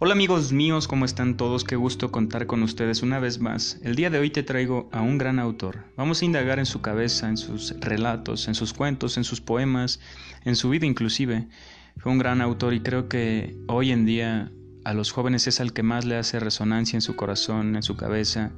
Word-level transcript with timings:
Hola 0.00 0.12
amigos 0.12 0.52
míos, 0.52 0.86
¿cómo 0.86 1.04
están 1.04 1.36
todos? 1.36 1.64
Qué 1.64 1.74
gusto 1.74 2.12
contar 2.12 2.46
con 2.46 2.62
ustedes 2.62 3.02
una 3.02 3.18
vez 3.18 3.40
más. 3.40 3.80
El 3.82 3.96
día 3.96 4.10
de 4.10 4.20
hoy 4.20 4.30
te 4.30 4.44
traigo 4.44 4.88
a 4.92 5.02
un 5.02 5.18
gran 5.18 5.40
autor. 5.40 5.86
Vamos 5.96 6.22
a 6.22 6.24
indagar 6.24 6.60
en 6.60 6.66
su 6.66 6.80
cabeza, 6.80 7.28
en 7.28 7.36
sus 7.36 7.74
relatos, 7.80 8.46
en 8.46 8.54
sus 8.54 8.72
cuentos, 8.72 9.16
en 9.16 9.24
sus 9.24 9.40
poemas, 9.40 9.98
en 10.44 10.54
su 10.54 10.70
vida 10.70 10.86
inclusive. 10.86 11.48
Fue 11.96 12.12
un 12.12 12.18
gran 12.18 12.40
autor 12.40 12.74
y 12.74 12.80
creo 12.80 13.08
que 13.08 13.56
hoy 13.66 13.90
en 13.90 14.06
día 14.06 14.52
a 14.84 14.94
los 14.94 15.10
jóvenes 15.10 15.48
es 15.48 15.60
al 15.60 15.72
que 15.72 15.82
más 15.82 16.04
le 16.04 16.16
hace 16.16 16.38
resonancia 16.38 16.96
en 16.96 17.02
su 17.02 17.16
corazón, 17.16 17.74
en 17.74 17.82
su 17.82 17.96
cabeza. 17.96 18.52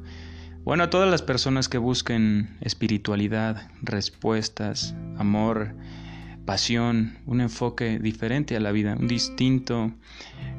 Bueno, 0.63 0.85
a 0.85 0.91
todas 0.91 1.11
las 1.11 1.23
personas 1.23 1.71
que 1.71 1.79
busquen 1.79 2.59
espiritualidad, 2.61 3.71
respuestas, 3.81 4.95
amor, 5.17 5.75
pasión, 6.45 7.19
un 7.27 7.41
enfoque 7.41 7.99
diferente 7.99 8.57
a 8.57 8.61
la 8.61 8.73
vida, 8.73 8.97
un 8.99 9.09
distinto 9.09 9.93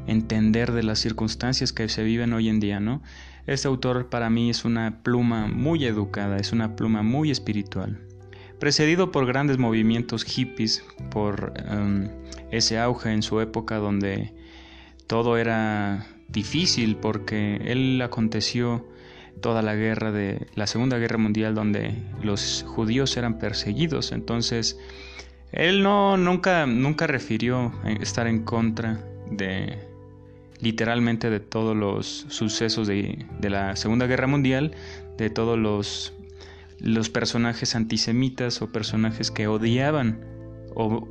entender 0.08 0.72
de 0.72 0.84
las 0.84 0.99
circunstancias 0.99 1.73
que 1.73 1.89
se 1.89 2.03
viven 2.03 2.34
hoy 2.34 2.49
en 2.49 2.59
día, 2.59 2.80
¿no? 2.80 3.02
Este 3.48 3.67
autor 3.67 4.09
para 4.09 4.30
mí 4.30 4.49
es 4.49 4.66
una 4.66 5.02
pluma 5.03 5.48
muy 5.48 5.86
educada, 5.86 6.38
es 6.38 6.52
una 6.52 6.75
pluma 6.75 7.02
muy 7.02 7.31
espiritual, 7.31 7.99
precedido 8.59 9.12
por 9.12 9.25
grandes 9.25 9.58
movimientos 9.58 10.23
hippies, 10.23 10.86
por 11.09 11.53
em, 11.67 12.09
ese 12.52 12.80
auge 12.80 13.11
en 13.11 13.23
su 13.23 13.41
época 13.41 13.77
donde 13.77 14.34
todo 15.08 15.38
era 15.38 16.08
difícil 16.27 16.95
porque 16.95 17.58
él 17.66 18.02
aconteció 18.02 18.88
toda 19.41 19.61
la 19.61 19.75
guerra 19.75 20.11
de 20.11 20.48
la 20.55 20.67
Segunda 20.67 20.98
Guerra 20.98 21.17
Mundial 21.17 21.55
donde 21.55 21.95
los 22.22 22.63
judíos 22.67 23.17
eran 23.17 23.39
perseguidos, 23.39 24.11
entonces 24.11 24.77
él 25.52 25.83
no 25.83 26.17
nunca 26.17 26.66
nunca 26.66 27.07
refirió 27.07 27.71
estar 27.99 28.27
en 28.27 28.44
contra 28.44 29.03
de 29.30 29.91
literalmente 30.61 31.30
de 31.30 31.39
todos 31.39 31.75
los 31.75 32.25
sucesos 32.30 32.88
de, 32.88 33.25
la 33.41 33.75
Segunda 33.75 34.05
Guerra 34.05 34.27
Mundial, 34.27 34.71
de 35.17 35.30
todos 35.30 35.58
los, 35.58 36.13
los 36.80 37.09
personajes 37.09 37.75
antisemitas 37.75 38.61
o 38.61 38.71
personajes 38.71 39.31
que 39.31 39.47
odiaban 39.47 40.23
o 40.75 41.08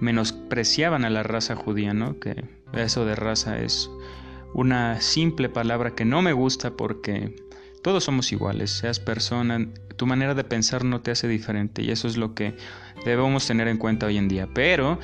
menospreciaban 0.00 1.04
a 1.04 1.10
la 1.10 1.22
raza 1.22 1.54
judía, 1.54 1.92
¿no? 1.92 2.18
Que 2.18 2.44
eso 2.72 3.04
de 3.04 3.14
raza 3.14 3.58
es 3.58 3.90
una 4.54 5.00
simple 5.00 5.48
palabra 5.48 5.94
que 5.94 6.04
no 6.04 6.22
me 6.22 6.32
gusta 6.32 6.70
porque 6.70 7.36
todos 7.82 8.04
somos 8.04 8.32
iguales, 8.32 8.70
seas 8.70 9.00
persona, 9.00 9.66
tu 9.96 10.06
manera 10.06 10.34
de 10.34 10.44
pensar 10.44 10.84
no 10.84 11.00
te 11.00 11.10
hace 11.10 11.28
diferente 11.28 11.82
y 11.82 11.90
eso 11.90 12.08
es 12.08 12.16
lo 12.16 12.34
que 12.34 12.54
debemos 13.04 13.46
tener 13.46 13.68
en 13.68 13.78
cuenta 13.78 14.06
hoy 14.06 14.16
en 14.16 14.28
día. 14.28 14.48
Pero 14.54 14.98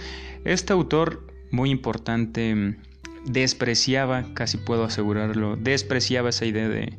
este 0.44 0.72
autor 0.72 1.27
muy 1.50 1.70
importante 1.70 2.77
despreciaba, 3.25 4.34
casi 4.34 4.58
puedo 4.58 4.84
asegurarlo, 4.84 5.56
despreciaba 5.56 6.31
esa 6.31 6.47
idea 6.47 6.69
de, 6.69 6.98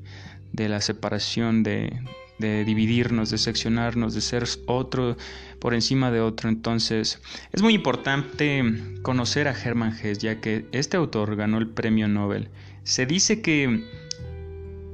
de 0.54 0.70
la 0.70 0.82
separación, 0.82 1.64
de, 1.64 2.02
de 2.38 2.66
dividirnos, 2.66 3.30
de 3.30 3.38
seccionarnos, 3.38 4.14
de 4.14 4.22
ser 4.22 4.46
otro 4.66 5.16
por 5.60 5.74
encima 5.74 6.12
de 6.12 6.22
otro. 6.22 6.50
Entonces, 6.50 7.22
es 7.54 7.62
muy 7.62 7.74
importante 7.74 8.64
conocer 9.02 9.48
a 9.48 9.52
Hermann 9.52 9.96
Hesse, 10.02 10.20
ya 10.20 10.42
que 10.42 10.66
este 10.72 10.98
autor 10.98 11.36
ganó 11.36 11.58
el 11.58 11.68
premio 11.68 12.08
Nobel. 12.08 12.50
Se 12.84 13.06
dice 13.06 13.42
que 13.42 13.84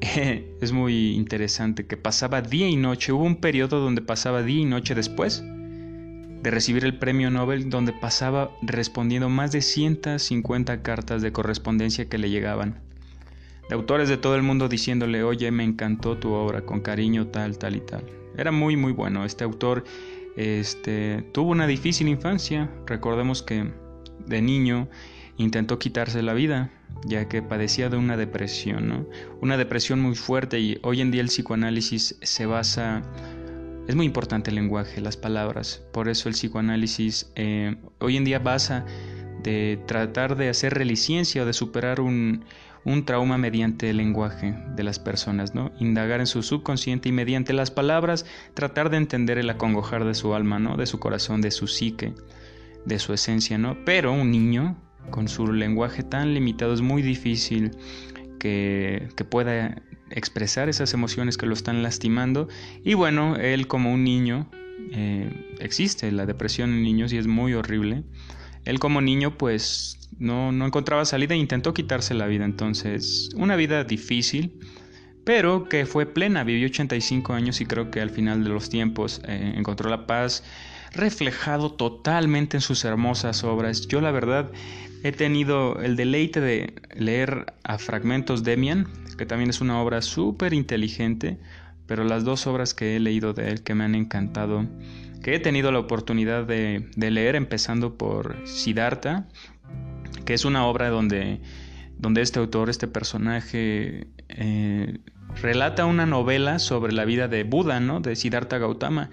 es 0.62 0.72
muy 0.72 1.12
interesante 1.12 1.86
que 1.86 1.96
pasaba 1.96 2.42
día 2.42 2.68
y 2.68 2.76
noche, 2.76 3.12
hubo 3.12 3.24
un 3.24 3.36
periodo 3.36 3.80
donde 3.80 4.02
pasaba 4.02 4.42
día 4.42 4.62
y 4.62 4.66
noche 4.66 4.96
después 4.96 5.44
de 5.44 6.50
recibir 6.50 6.86
el 6.86 6.98
premio 6.98 7.30
Nobel 7.30 7.70
donde 7.70 7.94
pasaba 7.94 8.50
respondiendo 8.64 9.30
más 9.30 9.52
de 9.52 9.62
150 9.62 10.82
cartas 10.82 11.22
de 11.22 11.32
correspondencia 11.32 12.10
que 12.10 12.18
le 12.18 12.32
llegaban. 12.32 12.80
De 13.70 13.76
autores 13.76 14.10
de 14.10 14.18
todo 14.18 14.36
el 14.36 14.42
mundo 14.42 14.68
diciéndole, 14.68 15.24
oye, 15.24 15.52
me 15.52 15.64
encantó 15.64 16.18
tu 16.18 16.32
obra, 16.32 16.62
con 16.62 16.82
cariño 16.82 17.28
tal, 17.28 17.60
tal 17.60 17.76
y 17.76 17.82
tal. 17.82 18.04
Era 18.36 18.52
muy, 18.52 18.76
muy 18.76 18.92
bueno. 18.92 19.24
Este 19.24 19.44
autor 19.44 19.84
este, 20.36 21.24
tuvo 21.32 21.52
una 21.52 21.68
difícil 21.68 22.08
infancia. 22.08 22.72
Recordemos 22.88 23.44
que 23.44 23.72
de 24.26 24.42
niño 24.42 24.90
intentó 25.42 25.80
quitarse 25.80 26.22
la 26.22 26.34
vida, 26.34 26.72
ya 27.06 27.28
que 27.28 27.42
padecía 27.42 27.90
de 27.90 27.98
una 27.98 28.18
depresión, 28.18 28.88
¿no? 28.88 29.06
Una 29.42 29.58
depresión 29.58 30.02
muy 30.02 30.16
fuerte 30.16 30.60
y 30.60 30.80
hoy 30.84 31.02
en 31.02 31.12
día 31.12 31.22
el 31.22 31.28
psicoanálisis 31.28 32.18
se 32.22 32.46
basa 32.46 33.02
es 33.88 33.96
muy 33.96 34.06
importante 34.06 34.52
el 34.52 34.56
lenguaje, 34.56 35.02
las 35.02 35.18
palabras. 35.18 35.84
Por 35.92 36.08
eso 36.08 36.30
el 36.30 36.36
psicoanálisis 36.36 37.32
eh, 37.36 37.76
hoy 38.00 38.18
en 38.18 38.24
día 38.24 38.40
basa 38.40 38.86
de 39.44 39.80
tratar 39.88 40.38
de 40.38 40.50
hacer 40.50 40.76
reliciencia 40.76 41.42
o 41.42 41.46
de 41.46 41.54
superar 41.54 42.00
un, 42.00 42.46
un 42.86 43.06
trauma 43.06 43.38
mediante 43.38 43.90
el 43.90 43.98
lenguaje 43.98 44.56
de 44.76 44.84
las 44.84 45.00
personas, 45.00 45.56
¿no? 45.56 45.72
Indagar 45.80 46.20
en 46.20 46.28
su 46.28 46.44
subconsciente 46.44 47.10
y 47.10 47.12
mediante 47.12 47.54
las 47.54 47.72
palabras 47.72 48.26
tratar 48.54 48.90
de 48.90 48.98
entender 48.98 49.38
el 49.38 49.50
acongojar 49.50 50.06
de 50.06 50.14
su 50.14 50.34
alma, 50.34 50.60
¿no? 50.60 50.78
De 50.78 50.86
su 50.86 51.00
corazón, 51.00 51.42
de 51.42 51.52
su 51.52 51.68
psique, 51.68 52.14
de 52.86 53.00
su 53.00 53.14
esencia, 53.14 53.58
¿no? 53.58 53.78
Pero 53.84 54.14
un 54.14 54.32
niño 54.32 54.78
con 55.10 55.28
su 55.28 55.52
lenguaje 55.52 56.04
tan 56.04 56.34
limitado 56.34 56.74
es 56.74 56.82
muy 56.82 57.02
difícil 57.02 57.72
que, 58.40 59.10
que 59.16 59.24
pueda 59.26 59.82
expresar 60.12 60.70
esas 60.70 60.94
emociones 60.94 61.38
que 61.38 61.46
lo 61.46 61.54
están 61.54 61.84
lastimando. 61.84 62.48
Y 62.84 62.94
bueno, 62.94 63.36
él 63.36 63.68
como 63.68 63.94
un 63.94 64.04
niño, 64.04 64.50
eh, 64.92 65.56
existe 65.60 66.12
la 66.12 66.26
depresión 66.26 66.72
en 66.72 66.84
niños 66.84 67.14
y 67.14 67.18
es 67.18 67.28
muy 67.28 67.54
horrible. 67.54 68.04
Él 68.66 68.80
como 68.80 69.02
niño 69.02 69.38
pues 69.38 70.10
no, 70.20 70.52
no 70.52 70.66
encontraba 70.66 71.06
salida 71.06 71.34
e 71.34 71.38
intentó 71.38 71.74
quitarse 71.74 72.14
la 72.14 72.28
vida. 72.28 72.46
Entonces, 72.46 73.30
una 73.36 73.56
vida 73.56 73.84
difícil, 73.84 74.60
pero 75.24 75.68
que 75.68 75.86
fue 75.86 76.06
plena. 76.06 76.44
Vivió 76.44 76.68
85 76.68 77.34
años 77.34 77.62
y 77.62 77.66
creo 77.66 77.92
que 77.92 78.02
al 78.02 78.10
final 78.10 78.44
de 78.44 78.50
los 78.50 78.70
tiempos 78.70 79.22
eh, 79.28 79.54
encontró 79.56 79.90
la 79.90 80.06
paz 80.08 80.44
reflejado 80.94 81.72
totalmente 81.72 82.58
en 82.58 82.62
sus 82.62 82.84
hermosas 82.84 83.44
obras. 83.44 83.88
Yo 83.88 84.02
la 84.02 84.12
verdad 84.12 84.52
he 85.04 85.12
tenido 85.12 85.80
el 85.82 85.96
deleite 85.96 86.42
de 86.42 86.74
leer 86.96 87.54
a 87.64 87.78
Fragmentos 87.78 88.44
Demian, 88.44 88.88
que 89.18 89.26
también 89.26 89.50
es 89.50 89.62
una 89.62 89.82
obra 89.82 90.02
súper 90.02 90.54
inteligente, 90.54 91.38
pero 91.88 92.04
las 92.04 92.24
dos 92.24 92.48
obras 92.48 92.74
que 92.74 92.96
he 92.96 93.00
leído 93.00 93.34
de 93.34 93.50
él 93.50 93.64
que 93.64 93.76
me 93.76 93.84
han 93.84 93.96
encantado, 93.96 94.68
que 95.24 95.36
he 95.36 95.40
tenido 95.40 95.72
la 95.72 95.80
oportunidad 95.80 96.46
de, 96.46 96.88
leer 96.96 97.36
empezando 97.36 97.98
por 97.98 98.38
Siddhartha, 98.46 99.28
que 100.26 100.34
es 100.34 100.46
una 100.46 100.66
obra 100.66 100.90
donde, 100.90 101.42
donde 101.98 102.22
este 102.22 102.40
autor, 102.40 102.70
este 102.70 102.88
personaje, 102.88 104.08
eh, 104.30 105.00
relata 105.42 105.86
una 105.86 106.06
novela 106.06 106.60
sobre 106.60 106.94
la 106.94 107.06
vida 107.06 107.28
de 107.28 107.44
Buda, 107.44 107.80
¿no? 107.80 108.02
de 108.02 108.16
Siddhartha 108.16 108.58
Gautama, 108.58 109.10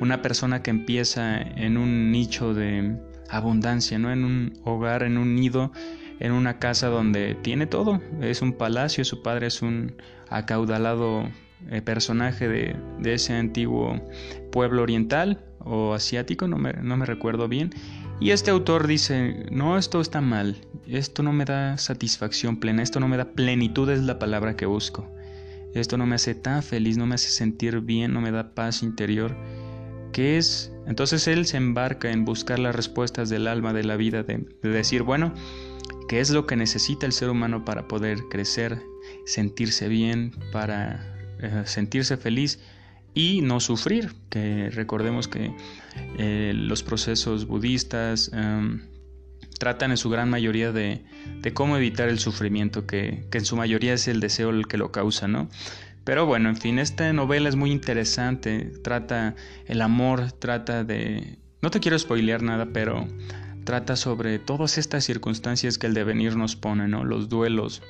una 0.00 0.22
persona 0.22 0.62
que 0.62 0.70
empieza 0.70 1.40
en 1.40 1.76
un 1.76 2.10
nicho 2.10 2.54
de 2.54 2.98
abundancia, 3.30 3.98
¿no? 3.98 4.12
en 4.12 4.24
un 4.24 4.60
hogar, 4.64 5.02
en 5.02 5.18
un 5.18 5.34
nido 5.34 5.72
en 6.22 6.30
una 6.30 6.60
casa 6.60 6.86
donde 6.86 7.34
tiene 7.34 7.66
todo. 7.66 8.00
Es 8.20 8.42
un 8.42 8.52
palacio, 8.52 9.04
su 9.04 9.22
padre 9.22 9.48
es 9.48 9.60
un 9.60 9.96
acaudalado 10.28 11.28
eh, 11.68 11.82
personaje 11.82 12.48
de, 12.48 12.76
ese 13.04 13.34
antiguo 13.34 14.00
pueblo 14.52 14.82
oriental 14.82 15.44
o 15.58 15.94
asiático, 15.94 16.46
no 16.46 16.58
me, 16.58 16.74
no 16.74 16.96
me 16.96 17.06
recuerdo 17.06 17.48
bien. 17.48 17.70
Y 18.20 18.30
este 18.30 18.52
autor 18.52 18.86
dice, 18.86 19.46
no, 19.50 19.76
esto 19.76 20.00
está 20.00 20.20
mal, 20.20 20.56
esto 20.86 21.24
no 21.24 21.32
me 21.32 21.44
da 21.44 21.76
satisfacción 21.76 22.58
plena, 22.58 22.84
esto 22.84 23.00
no 23.00 23.08
me 23.08 23.16
da 23.16 23.32
plenitud, 23.32 23.90
es 23.90 24.00
la 24.00 24.20
palabra 24.20 24.56
que 24.56 24.66
busco. 24.66 25.12
Esto 25.74 25.98
no 25.98 26.06
me 26.06 26.14
hace 26.14 26.36
tan 26.36 26.62
feliz, 26.62 26.98
no 26.98 27.06
me 27.06 27.16
hace 27.16 27.30
sentir 27.30 27.80
bien, 27.80 28.12
no 28.12 28.20
me 28.20 28.30
da 28.30 28.54
paz 28.54 28.84
interior. 28.84 29.34
¿Qué 30.12 30.36
es? 30.36 30.71
Entonces 30.86 31.26
él 31.28 31.46
se 31.46 31.56
embarca 31.56 32.10
en 32.10 32.24
buscar 32.24 32.58
las 32.58 32.74
respuestas 32.74 33.28
del 33.28 33.46
alma, 33.46 33.72
de 33.72 33.84
la 33.84 33.96
vida, 33.96 34.22
de 34.22 34.44
decir, 34.62 35.02
bueno, 35.02 35.32
qué 36.08 36.20
es 36.20 36.30
lo 36.30 36.46
que 36.46 36.56
necesita 36.56 37.06
el 37.06 37.12
ser 37.12 37.30
humano 37.30 37.64
para 37.64 37.88
poder 37.88 38.18
crecer, 38.30 38.82
sentirse 39.24 39.88
bien, 39.88 40.32
para 40.52 41.12
eh, 41.40 41.62
sentirse 41.64 42.16
feliz 42.16 42.60
y 43.14 43.40
no 43.42 43.60
sufrir, 43.60 44.12
que 44.30 44.70
recordemos 44.70 45.28
que 45.28 45.54
eh, 46.18 46.52
los 46.54 46.82
procesos 46.82 47.46
budistas 47.46 48.30
em, 48.32 48.82
tratan 49.58 49.90
en 49.90 49.96
su 49.96 50.08
gran 50.10 50.30
mayoría 50.30 50.72
de, 50.72 51.02
cómo 51.54 51.76
evitar 51.76 52.08
el 52.08 52.18
sufrimiento, 52.18 52.86
que, 52.86 53.24
que, 53.30 53.38
en 53.38 53.44
su 53.44 53.56
mayoría 53.56 53.94
es 53.94 54.08
el 54.08 54.20
deseo 54.20 54.50
el 54.50 54.66
que 54.66 54.78
lo 54.78 54.92
causa, 54.92 55.28
¿no? 55.28 55.48
Pero 56.04 56.26
bueno, 56.26 56.48
en 56.48 56.56
fin, 56.56 56.78
esta 56.78 57.12
novela 57.12 57.48
es 57.48 57.56
muy 57.56 57.70
interesante, 57.70 58.72
trata 58.82 59.36
el 59.66 59.80
amor, 59.80 60.32
trata 60.32 60.84
de... 60.84 61.38
No 61.60 61.70
te 61.70 61.78
quiero 61.78 61.98
spoilear 61.98 62.42
nada, 62.42 62.66
pero 62.72 63.06
trata 63.64 63.94
sobre 63.94 64.40
todas 64.40 64.78
estas 64.78 65.04
circunstancias 65.04 65.78
que 65.78 65.86
el 65.86 65.94
devenir 65.94 66.36
nos 66.36 66.56
pone, 66.56 66.88
¿no? 66.88 67.04
Los 67.04 67.28
duelos. 67.28 67.82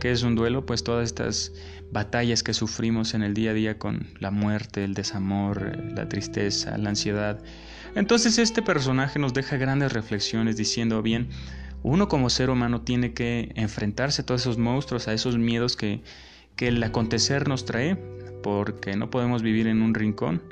¿Qué 0.00 0.10
es 0.12 0.22
un 0.22 0.34
duelo? 0.34 0.64
Pues 0.64 0.82
todas 0.82 1.04
estas 1.04 1.52
batallas 1.90 2.42
que 2.42 2.54
sufrimos 2.54 3.12
en 3.12 3.22
el 3.22 3.34
día 3.34 3.50
a 3.50 3.54
día 3.54 3.78
con 3.78 4.06
la 4.18 4.30
muerte, 4.30 4.84
el 4.84 4.94
desamor, 4.94 5.76
la 5.94 6.08
tristeza, 6.08 6.78
la 6.78 6.90
ansiedad. 6.90 7.42
Entonces 7.94 8.38
este 8.38 8.62
personaje 8.62 9.18
nos 9.18 9.34
deja 9.34 9.58
grandes 9.58 9.92
reflexiones 9.92 10.56
diciendo, 10.56 11.02
bien, 11.02 11.28
uno 11.82 12.08
como 12.08 12.30
ser 12.30 12.48
humano 12.48 12.80
tiene 12.80 13.12
que 13.12 13.52
enfrentarse 13.54 14.22
a 14.22 14.26
todos 14.26 14.42
esos 14.42 14.58
monstruos, 14.58 15.08
a 15.08 15.12
esos 15.12 15.36
miedos 15.36 15.76
que, 15.76 16.02
que 16.58 16.68
el 16.68 16.82
acontecer 16.82 17.48
nos 17.48 17.64
trae, 17.64 17.96
porque 18.42 18.96
no 18.96 19.10
podemos 19.10 19.42
vivir 19.42 19.68
en 19.68 19.80
un 19.80 19.94
rincón. 19.94 20.42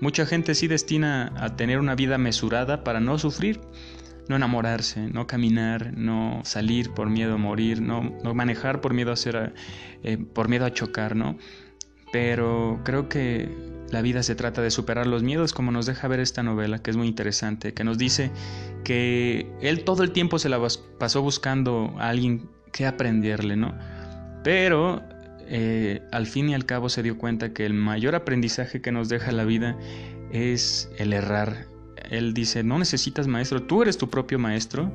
Mucha 0.00 0.26
gente 0.26 0.56
sí 0.56 0.66
destina 0.66 1.32
a 1.36 1.54
tener 1.56 1.78
una 1.78 1.94
vida 1.94 2.18
mesurada 2.18 2.82
para 2.82 2.98
no 2.98 3.16
sufrir, 3.16 3.60
no 4.28 4.34
enamorarse, 4.34 5.08
no 5.08 5.28
caminar, 5.28 5.96
no 5.96 6.40
salir 6.44 6.90
por 6.90 7.08
miedo 7.08 7.34
a 7.34 7.36
morir, 7.36 7.80
no, 7.80 8.12
no 8.24 8.34
manejar 8.34 8.80
por 8.80 8.92
miedo 8.92 9.12
a 9.12 9.16
ser, 9.16 9.54
eh, 10.02 10.18
por 10.18 10.48
miedo 10.48 10.66
a 10.66 10.72
chocar, 10.72 11.14
¿no? 11.14 11.38
Pero 12.12 12.80
creo 12.82 13.08
que 13.08 13.48
la 13.92 14.02
vida 14.02 14.24
se 14.24 14.34
trata 14.34 14.62
de 14.62 14.70
superar 14.72 15.06
los 15.06 15.22
miedos, 15.22 15.52
como 15.52 15.70
nos 15.70 15.86
deja 15.86 16.08
ver 16.08 16.18
esta 16.18 16.42
novela, 16.42 16.80
que 16.80 16.90
es 16.90 16.96
muy 16.96 17.06
interesante, 17.06 17.72
que 17.72 17.84
nos 17.84 17.98
dice 17.98 18.32
que 18.82 19.46
él 19.60 19.84
todo 19.84 20.02
el 20.02 20.10
tiempo 20.10 20.40
se 20.40 20.48
la 20.48 20.58
pasó 20.98 21.22
buscando 21.22 21.94
a 21.98 22.08
alguien 22.08 22.48
que 22.72 22.84
aprenderle, 22.84 23.54
¿no? 23.54 23.78
Pero 24.42 25.02
eh, 25.48 26.02
al 26.12 26.26
fin 26.26 26.48
y 26.48 26.54
al 26.54 26.66
cabo 26.66 26.88
se 26.88 27.02
dio 27.02 27.18
cuenta 27.18 27.52
que 27.52 27.66
el 27.66 27.74
mayor 27.74 28.14
aprendizaje 28.14 28.80
que 28.80 28.92
nos 28.92 29.08
deja 29.08 29.32
la 29.32 29.44
vida 29.44 29.76
es 30.30 30.90
el 30.98 31.12
errar, 31.12 31.66
él 32.10 32.34
dice, 32.34 32.62
no 32.62 32.78
necesitas 32.78 33.26
maestro, 33.26 33.62
tú 33.62 33.82
eres 33.82 33.96
tu 33.96 34.10
propio 34.10 34.38
maestro 34.38 34.92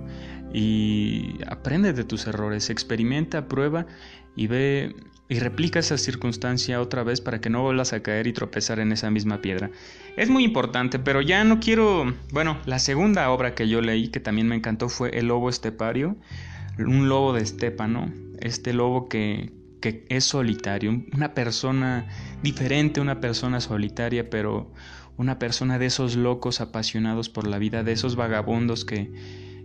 y 0.53 1.39
aprende 1.47 1.93
de 1.93 2.03
tus 2.03 2.27
errores, 2.27 2.69
experimenta, 2.69 3.47
prueba 3.47 3.87
y 4.35 4.47
ve 4.47 4.95
y 5.29 5.39
replica 5.39 5.79
esa 5.79 5.97
circunstancia 5.97 6.79
otra 6.79 7.03
vez 7.03 7.19
para 7.19 7.41
que 7.41 7.49
no 7.49 7.61
vuelvas 7.61 7.91
a 7.91 8.01
caer 8.01 8.27
y 8.27 8.33
tropezar 8.33 8.79
en 8.79 8.91
esa 8.91 9.11
misma 9.11 9.41
piedra. 9.41 9.71
Es 10.15 10.29
muy 10.29 10.43
importante, 10.45 10.99
pero 10.99 11.21
ya 11.21 11.43
no 11.43 11.59
quiero, 11.59 12.13
bueno, 12.31 12.57
la 12.65 12.79
segunda 12.79 13.29
obra 13.29 13.53
que 13.53 13.67
yo 13.67 13.81
leí 13.81 14.07
que 14.07 14.19
también 14.19 14.47
me 14.47 14.55
encantó 14.55 14.87
fue 14.87 15.09
El 15.17 15.27
lobo 15.27 15.49
estepario, 15.49 16.15
un 16.77 17.09
lobo 17.09 17.33
de 17.33 17.41
estepa, 17.41 17.87
¿no? 17.87 18.11
Este 18.39 18.71
lobo 18.71 19.09
que, 19.09 19.51
que 19.81 20.05
es 20.09 20.23
solitario, 20.25 21.03
una 21.13 21.33
persona 21.33 22.07
diferente, 22.41 23.01
una 23.01 23.21
persona 23.21 23.59
solitaria, 23.59 24.29
pero 24.29 24.73
una 25.17 25.39
persona 25.39 25.79
de 25.79 25.87
esos 25.87 26.15
locos 26.15 26.61
apasionados 26.61 27.29
por 27.29 27.47
la 27.47 27.57
vida, 27.57 27.83
de 27.83 27.91
esos 27.91 28.15
vagabundos 28.15 28.85
que, 28.85 29.11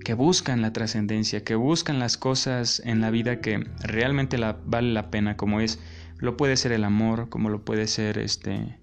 que 0.04 0.14
buscan 0.14 0.62
la 0.62 0.72
trascendencia, 0.72 1.44
que 1.44 1.54
buscan 1.54 1.98
las 1.98 2.16
cosas 2.16 2.82
en 2.84 3.00
la 3.00 3.10
vida 3.10 3.40
que 3.40 3.64
realmente 3.82 4.38
la, 4.38 4.58
vale 4.64 4.92
la 4.92 5.10
pena, 5.10 5.36
como 5.36 5.60
es, 5.60 5.78
lo 6.18 6.36
puede 6.36 6.56
ser 6.56 6.72
el 6.72 6.84
amor, 6.84 7.28
como 7.28 7.48
lo 7.50 7.64
puede 7.64 7.86
ser 7.86 8.18
este, 8.18 8.78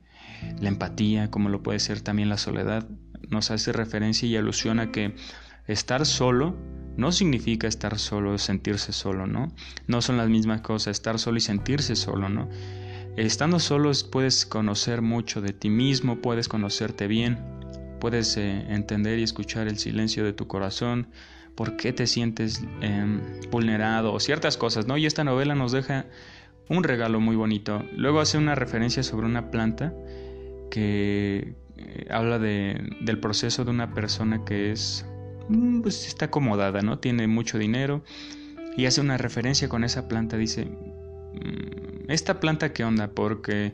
la 0.60 0.70
empatía, 0.70 1.32
como 1.32 1.50
lo 1.50 1.64
puede 1.64 1.80
ser 1.80 2.02
también 2.02 2.30
la 2.30 2.38
soledad. 2.38 2.88
Nos 3.30 3.52
hace 3.52 3.72
referencia 3.72 4.28
y 4.28 4.36
alusión 4.36 4.80
a 4.80 4.92
que 4.92 5.16
estar 5.68 6.06
solo 6.06 6.56
no 6.98 7.12
significa 7.12 7.68
estar 7.68 7.98
solo, 7.98 8.38
sentirse 8.38 8.92
solo, 8.92 9.28
¿no? 9.28 9.52
No 9.88 10.02
son 10.02 10.18
las 10.18 10.30
mismas 10.30 10.62
cosas, 10.62 10.98
estar 10.98 11.20
solo 11.20 11.38
y 11.38 11.42
sentirse 11.42 11.96
solo, 11.96 12.30
¿no? 12.30 12.50
Estando 13.16 13.60
solos 13.60 14.04
puedes 14.04 14.46
conocer 14.46 15.02
mucho 15.02 15.42
de 15.42 15.54
ti 15.54 15.70
mismo, 15.70 16.22
puedes 16.22 16.48
conocerte 16.48 17.08
bien, 17.08 17.38
puedes 18.00 18.38
eh, 18.38 18.66
entender 18.70 19.20
y 19.20 19.24
escuchar 19.24 19.68
el 19.68 19.78
silencio 19.78 20.24
de 20.24 20.34
tu 20.34 20.48
corazón, 20.48 21.10
por 21.56 21.76
qué 21.76 21.92
te 21.92 22.08
sientes 22.08 22.64
em, 22.82 23.20
vulnerado 23.52 24.18
ciertas 24.20 24.56
cosas, 24.56 24.88
¿no? 24.88 24.98
Y 24.98 25.06
esta 25.06 25.24
novela 25.24 25.56
nos 25.56 25.74
deja 25.74 26.06
un 26.70 26.84
regalo 26.84 27.20
muy 27.20 27.36
bonito. 27.36 27.84
Luego 27.96 28.22
hace 28.22 28.38
una 28.38 28.56
referencia 28.56 29.04
sobre 29.04 29.26
una 29.26 29.52
planta 29.52 29.94
que 30.72 31.56
eh, 31.78 32.08
habla 32.10 32.40
del 32.40 33.20
proceso 33.20 33.66
de 33.66 33.72
una 33.72 33.94
persona 33.94 34.46
que 34.46 34.72
es, 34.72 35.06
pues 35.82 36.08
está 36.08 36.26
acomodada, 36.26 36.82
¿no? 36.82 37.00
Tiene 37.00 37.28
mucho 37.28 37.58
dinero 37.58 38.04
y 38.78 38.86
hace 38.86 39.02
una 39.02 39.18
referencia 39.18 39.68
con 39.68 39.84
esa 39.84 40.08
planta, 40.08 40.38
dice, 40.38 40.68
Mm, 41.34 42.10
esta 42.10 42.40
planta 42.40 42.74
qué 42.74 42.84
onda, 42.84 43.10
porque 43.12 43.74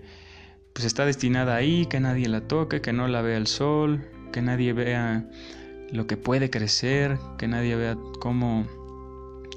pues 0.73 0.85
está 0.85 1.05
destinada 1.05 1.55
ahí, 1.55 1.85
que 1.85 1.99
nadie 1.99 2.27
la 2.27 2.41
toque, 2.41 2.81
que 2.81 2.93
no 2.93 3.07
la 3.07 3.21
vea 3.21 3.37
el 3.37 3.47
sol, 3.47 4.05
que 4.33 4.41
nadie 4.41 4.73
vea 4.73 5.29
lo 5.91 6.05
que 6.07 6.17
puede 6.17 6.49
crecer, 6.49 7.17
que 7.37 7.47
nadie 7.47 7.75
vea 7.75 7.97
cómo, 8.19 8.67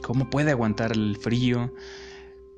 cómo 0.03 0.31
puede 0.31 0.53
aguantar 0.53 0.93
el 0.93 1.17
frío. 1.17 1.75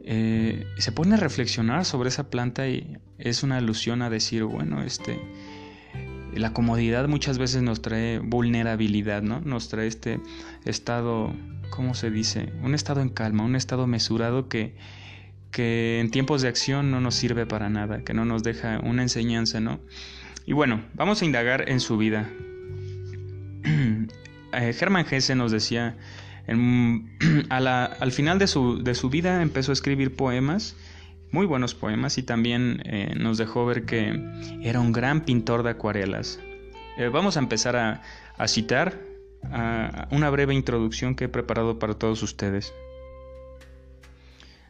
Eh, 0.02 0.66
se 0.78 0.92
pone 0.92 1.14
a 1.14 1.18
reflexionar 1.18 1.84
sobre 1.84 2.10
esa 2.10 2.28
planta 2.28 2.68
y 2.68 2.98
es 3.18 3.42
una 3.42 3.56
alusión 3.56 4.02
a 4.02 4.10
decir, 4.10 4.44
bueno, 4.44 4.82
este, 4.82 5.18
la 6.34 6.52
comodidad 6.52 7.08
muchas 7.08 7.38
veces 7.38 7.62
nos 7.62 7.82
trae 7.82 8.18
vulnerabilidad, 8.18 9.22
¿no? 9.22 9.40
Nos 9.40 9.68
trae 9.68 9.86
este 9.86 10.20
estado, 10.64 11.32
¿cómo 11.70 11.94
se 11.94 12.10
dice? 12.10 12.52
Un 12.62 12.74
estado 12.74 13.00
en 13.00 13.08
calma, 13.08 13.44
un 13.44 13.56
estado 13.56 13.86
mesurado 13.86 14.48
que, 14.48 14.74
que 15.50 16.00
en 16.00 16.10
tiempos 16.10 16.42
de 16.42 16.48
acción 16.48 16.90
no 16.90 17.00
nos 17.00 17.14
sirve 17.14 17.46
para 17.46 17.68
nada, 17.68 18.02
que 18.02 18.14
no 18.14 18.24
nos 18.24 18.42
deja 18.42 18.80
una 18.80 19.02
enseñanza, 19.02 19.60
¿no? 19.60 19.80
Y 20.46 20.52
bueno, 20.52 20.82
vamos 20.94 21.22
a 21.22 21.24
indagar 21.24 21.68
en 21.68 21.80
su 21.80 21.96
vida. 21.96 22.28
Eh, 24.52 24.74
Hermann 24.80 25.06
Hesse 25.08 25.36
nos 25.36 25.52
decía, 25.52 25.96
al 27.50 28.12
final 28.12 28.40
de 28.40 28.48
su, 28.48 28.82
de 28.82 28.96
su, 28.96 29.08
vida 29.08 29.42
empezó 29.42 29.70
a 29.70 29.74
escribir 29.74 30.16
poemas, 30.16 30.74
muy 31.32 31.46
buenos 31.46 31.74
poemas, 31.74 32.18
y 32.18 32.22
también 32.22 32.82
eh, 32.84 33.14
nos 33.16 33.38
dejó 33.38 33.66
ver 33.66 33.84
que 33.84 34.20
era 34.62 34.80
un 34.80 34.92
gran 34.92 35.24
pintor 35.24 35.62
de 35.62 35.70
acuarelas. 35.70 36.40
Eh, 36.96 37.08
vamos 37.08 37.36
a 37.36 37.40
empezar 37.40 37.76
a, 37.76 38.02
citar 38.46 38.98
una 40.10 40.30
breve 40.30 40.54
introducción 40.54 41.14
que 41.14 41.24
he 41.24 41.28
preparado 41.28 41.78
para 41.78 41.94
todos 41.94 42.22
ustedes. 42.22 42.72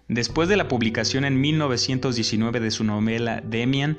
Después 0.08 0.48
de 0.48 0.56
la 0.56 0.66
publicación 0.66 1.24
en 1.24 1.40
1919 1.40 2.58
de 2.58 2.72
su 2.72 2.82
novela 2.82 3.40
Demian, 3.44 3.96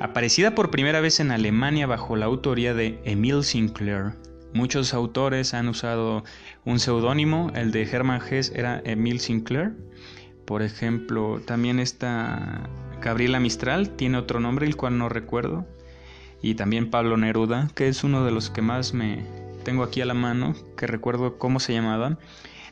aparecida 0.00 0.56
por 0.56 0.72
primera 0.72 1.00
vez 1.00 1.20
en 1.20 1.30
Alemania 1.30 1.86
bajo 1.86 2.16
la 2.16 2.26
autoría 2.26 2.74
de 2.74 3.00
Emile 3.04 3.44
Sinclair, 3.44 4.14
muchos 4.54 4.92
autores 4.92 5.54
han 5.54 5.68
usado 5.68 6.24
un 6.64 6.80
seudónimo, 6.80 7.52
el 7.54 7.70
de 7.70 7.82
Hermann 7.82 8.20
Hesse 8.28 8.52
era 8.56 8.82
Emile 8.84 9.20
Sinclair. 9.20 9.72
Por 10.52 10.60
ejemplo, 10.60 11.40
también 11.46 11.80
está 11.80 12.68
Gabriela 13.00 13.40
Mistral, 13.40 13.96
tiene 13.96 14.18
otro 14.18 14.38
nombre, 14.38 14.66
el 14.66 14.76
cual 14.76 14.98
no 14.98 15.08
recuerdo. 15.08 15.66
Y 16.42 16.56
también 16.56 16.90
Pablo 16.90 17.16
Neruda, 17.16 17.70
que 17.74 17.88
es 17.88 18.04
uno 18.04 18.22
de 18.22 18.32
los 18.32 18.50
que 18.50 18.60
más 18.60 18.92
me 18.92 19.24
tengo 19.64 19.82
aquí 19.82 20.02
a 20.02 20.04
la 20.04 20.12
mano, 20.12 20.54
que 20.76 20.86
recuerdo 20.86 21.38
cómo 21.38 21.58
se 21.58 21.72
llamaba 21.72 22.18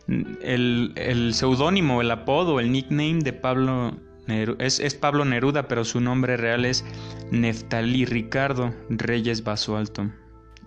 el, 0.07 0.93
el 0.95 1.33
seudónimo, 1.33 2.03
el 2.03 2.11
apodo, 2.11 2.61
el 2.61 2.71
nickname 2.71 3.21
de 3.21 3.33
Pablo 3.33 3.97
Neruda, 4.27 4.63
es, 4.63 4.95
Pablo 4.97 5.25
Neruda, 5.25 5.67
pero 5.67 5.87
su 5.87 6.01
nombre 6.03 6.37
real 6.37 6.67
es 6.67 6.85
Neftalí 7.31 8.05
Ricardo 8.05 8.75
Reyes 8.91 9.43
Basualto. 9.43 10.11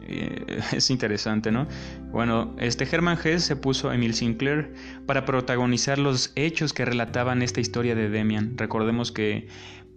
Eh, 0.07 0.61
es 0.73 0.89
interesante, 0.89 1.51
¿no? 1.51 1.67
Bueno, 2.11 2.55
este 2.59 2.87
Herman 2.89 3.17
Hesse 3.17 3.43
se 3.43 3.55
puso 3.55 3.89
a 3.89 3.95
Emil 3.95 4.13
Sinclair 4.13 4.73
para 5.05 5.25
protagonizar 5.25 5.99
los 5.99 6.31
hechos 6.35 6.73
que 6.73 6.85
relataban 6.85 7.41
esta 7.41 7.61
historia 7.61 7.95
de 7.95 8.09
Demian. 8.09 8.57
Recordemos 8.57 9.11
que, 9.11 9.47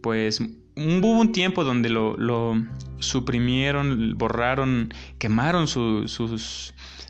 pues, 0.00 0.40
hubo 0.76 1.20
un 1.20 1.32
tiempo 1.32 1.64
donde 1.64 1.88
lo, 1.88 2.56
suprimieron, 2.98 4.16
borraron, 4.16 4.92
quemaron 5.18 5.68
sus, 5.68 6.12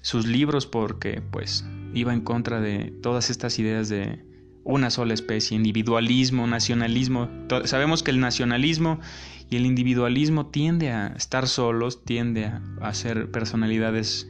sus 0.03 0.27
libros 0.27 0.67
porque, 0.67 1.23
pues, 1.31 1.65
iba 1.95 2.13
en 2.13 2.21
contra 2.21 2.61
de 2.61 2.93
todas 3.03 3.31
estas 3.31 3.59
ideas 3.59 3.89
de 3.89 4.26
una 4.67 4.91
sola 4.91 5.15
especie, 5.15 5.57
individualismo, 5.57 6.47
nacionalismo. 6.47 7.31
Sabemos 7.65 8.03
que 8.03 8.11
el 8.11 8.21
nacionalismo 8.21 9.01
y 9.49 9.57
el 9.57 9.65
individualismo 9.65 10.47
tiende 10.47 10.91
a 10.91 11.15
estar 11.17 11.47
solos, 11.47 12.05
tiende 12.05 12.51
a, 12.81 12.95
ser 12.95 13.31
personalidades 13.31 14.29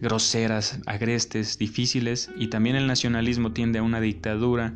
groseras, 0.00 0.80
agrestes, 0.86 1.58
difíciles, 1.58 2.30
y 2.36 2.48
también 2.48 2.76
el 2.76 2.86
nacionalismo 2.88 3.52
tiende 3.52 3.78
a 3.78 3.82
una 3.82 4.00
dictadura, 4.00 4.74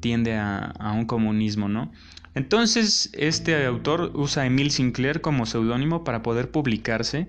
tiende 0.00 0.34
a, 0.34 0.72
a 0.78 0.92
un 0.92 1.06
comunismo, 1.06 1.68
¿no? 1.68 1.92
Entonces, 2.34 3.10
este 3.14 3.64
autor 3.66 4.12
usa 4.14 4.44
a 4.44 4.46
Emile 4.46 4.70
Sinclair 4.70 5.20
como 5.20 5.46
seudónimo 5.46 6.04
para 6.04 6.22
poder 6.22 6.50
publicarse 6.50 7.28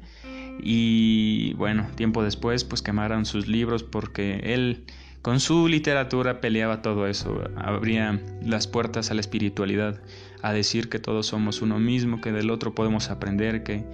y 0.63 1.54
bueno, 1.54 1.88
tiempo 1.96 2.24
después 2.24 2.63
pues 2.63 2.82
quemaron 2.82 3.25
sus 3.25 3.48
libros 3.48 3.84
porque 3.84 4.42
él 4.44 4.86
con 5.22 5.40
su 5.40 5.68
literatura 5.68 6.42
peleaba 6.42 6.82
todo 6.82 7.06
eso, 7.08 7.44
abría 7.56 8.20
las 8.44 8.68
puertas 8.68 9.12
a 9.12 9.13
la 9.13 9.22
espiritualidad, 9.22 10.01
a 10.42 10.51
decir 10.51 10.90
que 10.90 11.00
todos 11.00 11.28
somos 11.28 11.62
uno 11.62 11.80
mismo, 11.80 12.22
que 12.22 12.32
del 12.32 12.50
otro 12.50 12.74
podemos 12.74 13.10
aprender, 13.10 13.63
que 13.63 13.86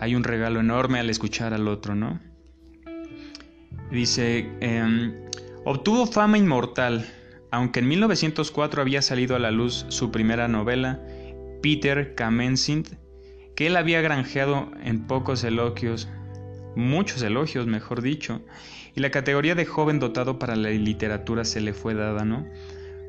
hay 0.00 0.16
un 0.16 0.24
regalo 0.24 0.58
enorme 0.58 0.98
al 0.98 1.08
escuchar 1.10 1.54
al 1.54 1.68
otro, 1.68 1.94
¿no? 1.94 2.18
Dice, 3.92 4.50
em, 4.60 5.14
obtuvo 5.64 6.06
fama 6.06 6.38
inmortal, 6.38 7.06
aunque 7.52 7.80
en 7.80 7.88
1904 7.88 8.82
había 8.82 9.02
salido 9.02 9.36
a 9.36 9.38
la 9.38 9.50
luz 9.50 9.86
su 9.88 10.10
primera 10.10 10.48
novela, 10.48 11.00
Peter 11.62 12.16
Kamenzind, 12.16 12.98
que 13.54 13.68
él 13.68 13.76
había 13.76 14.00
granjeado 14.00 14.70
en 14.82 15.06
pocos 15.06 15.44
elogios. 15.44 16.08
muchos 16.74 17.20
elogios, 17.20 17.66
mejor 17.66 18.00
dicho, 18.00 18.40
y 18.94 19.00
la 19.00 19.10
categoría 19.10 19.54
de 19.54 19.64
joven 19.64 19.98
dotado 19.98 20.38
para 20.38 20.56
la 20.56 20.70
literatura 20.70 21.44
se 21.44 21.60
le 21.60 21.72
fue 21.72 21.94
dada, 21.94 22.24
¿no? 22.24 22.46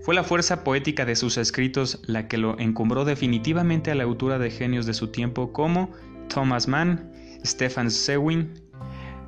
Fue 0.04 0.16
la 0.16 0.24
fuerza 0.24 0.64
poética 0.64 1.06
de 1.06 1.16
sus 1.16 1.38
escritos 1.38 2.02
la 2.06 2.28
que 2.28 2.38
lo 2.38 2.60
encumbró 2.60 3.06
definitivamente 3.06 3.90
a 3.90 3.96
la 3.96 4.04
altura 4.04 4.38
de 4.38 4.52
genios 4.52 4.86
de 4.86 4.94
su 4.94 5.08
tiempo 5.08 5.54
como 5.54 5.92
Thomas 6.28 6.68
Mann, 6.68 7.12
Stefan 7.46 7.90
Sewin, 7.90 8.52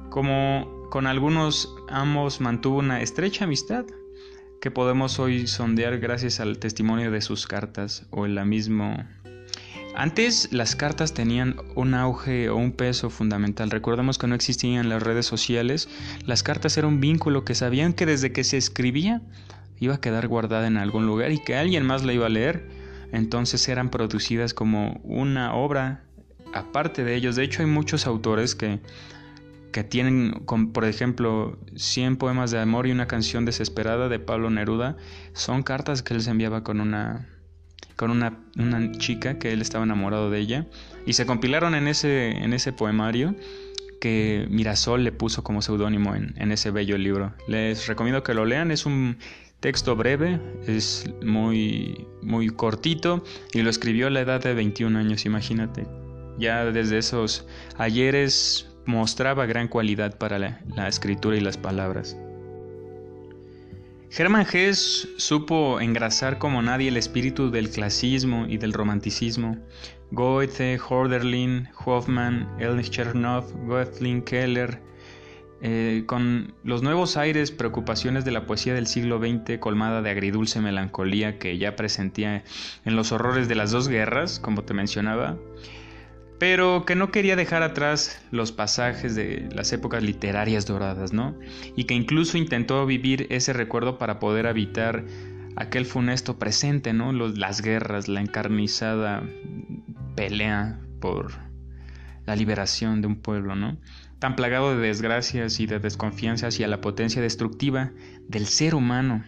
como 0.10 0.90
con 0.92 1.08
algunos 1.08 1.74
ambos 1.88 2.42
mantuvo 2.42 2.80
una 2.80 3.02
estrecha 3.02 3.46
amistad 3.46 3.86
que 4.62 4.72
podemos 4.72 5.20
hoy 5.20 5.48
sondear 5.48 6.00
gracias 6.00 6.40
al 6.40 6.58
testimonio 6.58 7.12
de 7.12 7.22
sus 7.22 7.48
cartas 7.48 8.06
o 8.12 8.26
en 8.26 8.36
la 8.36 8.46
misma 8.46 9.22
antes 9.98 10.52
las 10.52 10.76
cartas 10.76 11.14
tenían 11.14 11.56
un 11.76 11.94
auge 11.94 12.50
o 12.50 12.56
un 12.56 12.72
peso 12.72 13.10
fundamental. 13.10 13.72
Recordemos 13.72 14.18
que 14.18 14.28
no 14.28 14.36
existían 14.36 14.90
las 14.90 15.02
redes 15.02 15.26
sociales. 15.26 15.90
Las 16.26 16.44
cartas 16.44 16.78
eran 16.78 16.94
un 16.94 17.02
vínculo 17.02 17.46
que 17.46 17.56
sabían 17.56 17.94
que 17.94 18.06
desde 18.06 18.32
que 18.32 18.44
se 18.44 18.58
escribía 18.58 19.22
iba 19.80 19.96
a 19.96 20.02
quedar 20.02 20.28
guardada 20.28 20.68
en 20.68 20.78
algún 20.78 21.06
lugar 21.06 21.32
y 21.32 21.40
que 21.40 21.56
alguien 21.56 21.86
más 21.86 22.04
la 22.04 22.14
iba 22.14 22.26
a 22.26 22.30
leer. 22.30 22.68
Entonces 23.12 23.68
eran 23.68 23.90
producidas 23.90 24.54
como 24.54 25.00
una 25.04 25.54
obra 25.54 26.04
aparte 26.54 27.04
de 27.04 27.16
ellos. 27.16 27.36
De 27.36 27.44
hecho 27.44 27.62
hay 27.62 27.68
muchos 27.68 28.08
autores 28.08 28.56
que, 28.56 28.80
que 29.72 29.84
tienen, 29.84 30.44
por 30.74 30.86
ejemplo, 30.86 31.60
100 31.76 32.18
poemas 32.18 32.52
de 32.52 32.60
amor 32.60 32.88
y 32.88 32.92
una 32.92 33.08
canción 33.08 33.46
desesperada 33.46 34.10
de 34.10 34.20
Pablo 34.20 34.50
Neruda. 34.50 34.98
Son 35.34 35.64
cartas 35.64 36.02
que 36.02 36.14
él 36.14 36.22
se 36.22 36.32
enviaba 36.32 36.64
con 36.64 36.82
una 36.82 37.28
con 37.96 38.12
una, 38.12 38.38
chica 38.98 39.40
que 39.40 39.54
él 39.54 39.62
estaba 39.62 39.84
enamorado 39.84 40.30
de 40.30 40.40
ella 40.40 40.66
y 41.06 41.14
se 41.14 41.26
compilaron 41.26 41.76
en 41.76 41.88
ese, 41.88 42.32
en 42.32 42.54
ese 42.54 42.74
poemario 42.74 43.36
que 44.02 44.48
Mirasol 44.50 45.04
le 45.04 45.12
puso 45.12 45.44
como 45.44 45.62
seudónimo 45.62 46.16
en, 46.16 46.52
ese 46.52 46.72
bello 46.72 46.98
libro. 46.98 47.34
Les 47.48 47.88
recomiendo 47.88 48.24
que 48.24 48.34
lo 48.34 48.46
lean, 48.46 48.72
es 48.72 48.86
un 48.86 49.18
texto 49.60 49.96
breve, 49.96 50.40
es 50.68 51.10
muy, 51.24 52.08
muy 52.22 52.50
cortito 52.50 53.24
y 53.54 53.62
lo 53.62 53.70
escribió 53.70 54.08
a 54.08 54.10
la 54.10 54.22
edad 54.22 54.42
de 54.42 54.54
21 54.54 55.00
años, 55.00 55.26
imagínate. 55.26 55.88
Ya 56.38 56.66
desde 56.66 56.98
esos 56.98 57.48
ayeres 57.78 58.70
mostraba 58.86 59.46
gran 59.46 59.68
cualidad 59.68 60.18
para 60.18 60.38
la 60.38 60.88
escritura 60.88 61.38
y 61.38 61.42
las 61.42 61.58
palabras. 61.58 62.18
Hermann 64.18 64.46
Hesse 64.50 65.10
supo 65.18 65.82
engrasar 65.82 66.38
como 66.38 66.62
nadie 66.62 66.88
el 66.88 66.96
espíritu 66.96 67.52
del 67.52 67.70
clasismo 67.70 68.46
y 68.48 68.58
del 68.58 68.72
romanticismo. 68.72 69.58
Goethe, 70.12 70.80
Horderlin, 70.80 71.68
Hoffmann, 71.84 72.48
Elnich 72.58 72.92
Chernov, 72.92 73.52
Goethlin, 73.66 74.22
Keller, 74.22 74.80
eh, 75.62 76.04
con 76.06 76.54
los 76.64 76.82
nuevos 76.82 77.18
aires, 77.18 77.52
preocupaciones 77.52 78.24
de 78.24 78.32
la 78.32 78.46
poesía 78.46 78.74
del 78.74 78.88
siglo 78.88 79.20
XX 79.20 79.60
colmada 79.60 80.02
de 80.02 80.12
agridulce 80.12 80.62
melancolía 80.62 81.38
que 81.38 81.58
ya 81.58 81.76
presentía 81.76 82.46
en 82.86 82.96
los 82.96 83.12
horrores 83.12 83.50
de 83.50 83.56
las 83.56 83.72
dos 83.72 83.90
guerras, 83.90 84.40
como 84.40 84.64
te 84.64 84.74
mencionaba, 84.74 85.38
pero 86.38 86.86
que 86.86 86.96
no 86.96 87.12
quería 87.12 87.36
dejar 87.36 87.64
atrás 87.64 88.22
los 88.32 88.52
pasajes 88.52 89.16
de 89.16 89.48
las 89.54 89.72
épocas 89.72 90.04
literarias 90.04 90.66
doradas, 90.66 91.14
¿no? 91.14 91.38
Y 91.76 91.86
que 91.86 91.94
incluso 91.94 92.38
intentó 92.38 92.86
vivir 92.86 93.28
ese 93.30 93.54
recuerdo 93.54 93.98
para 93.98 94.20
poder 94.20 94.48
habitar 94.48 95.06
aquel 95.56 95.86
funesto 95.86 96.38
presente, 96.38 96.94
¿no? 96.94 97.14
las 97.14 97.62
guerras, 97.62 98.08
la 98.10 98.20
encarnizada 98.20 99.24
pelea 100.16 100.80
por 101.00 101.32
la 102.26 102.36
liberación 102.36 103.02
de 103.02 103.08
un 103.08 103.16
pueblo, 103.16 103.56
¿no? 103.56 103.78
Tan 104.20 104.36
plagado 104.36 104.76
de 104.76 104.88
desgracias 104.88 105.60
y 105.60 105.68
de 105.68 105.80
desconfianza 105.80 106.48
hacia 106.48 106.68
la 106.68 106.82
potencia 106.82 107.22
destructiva 107.22 107.92
del 108.28 108.48
ser 108.48 108.76
humano 108.76 109.24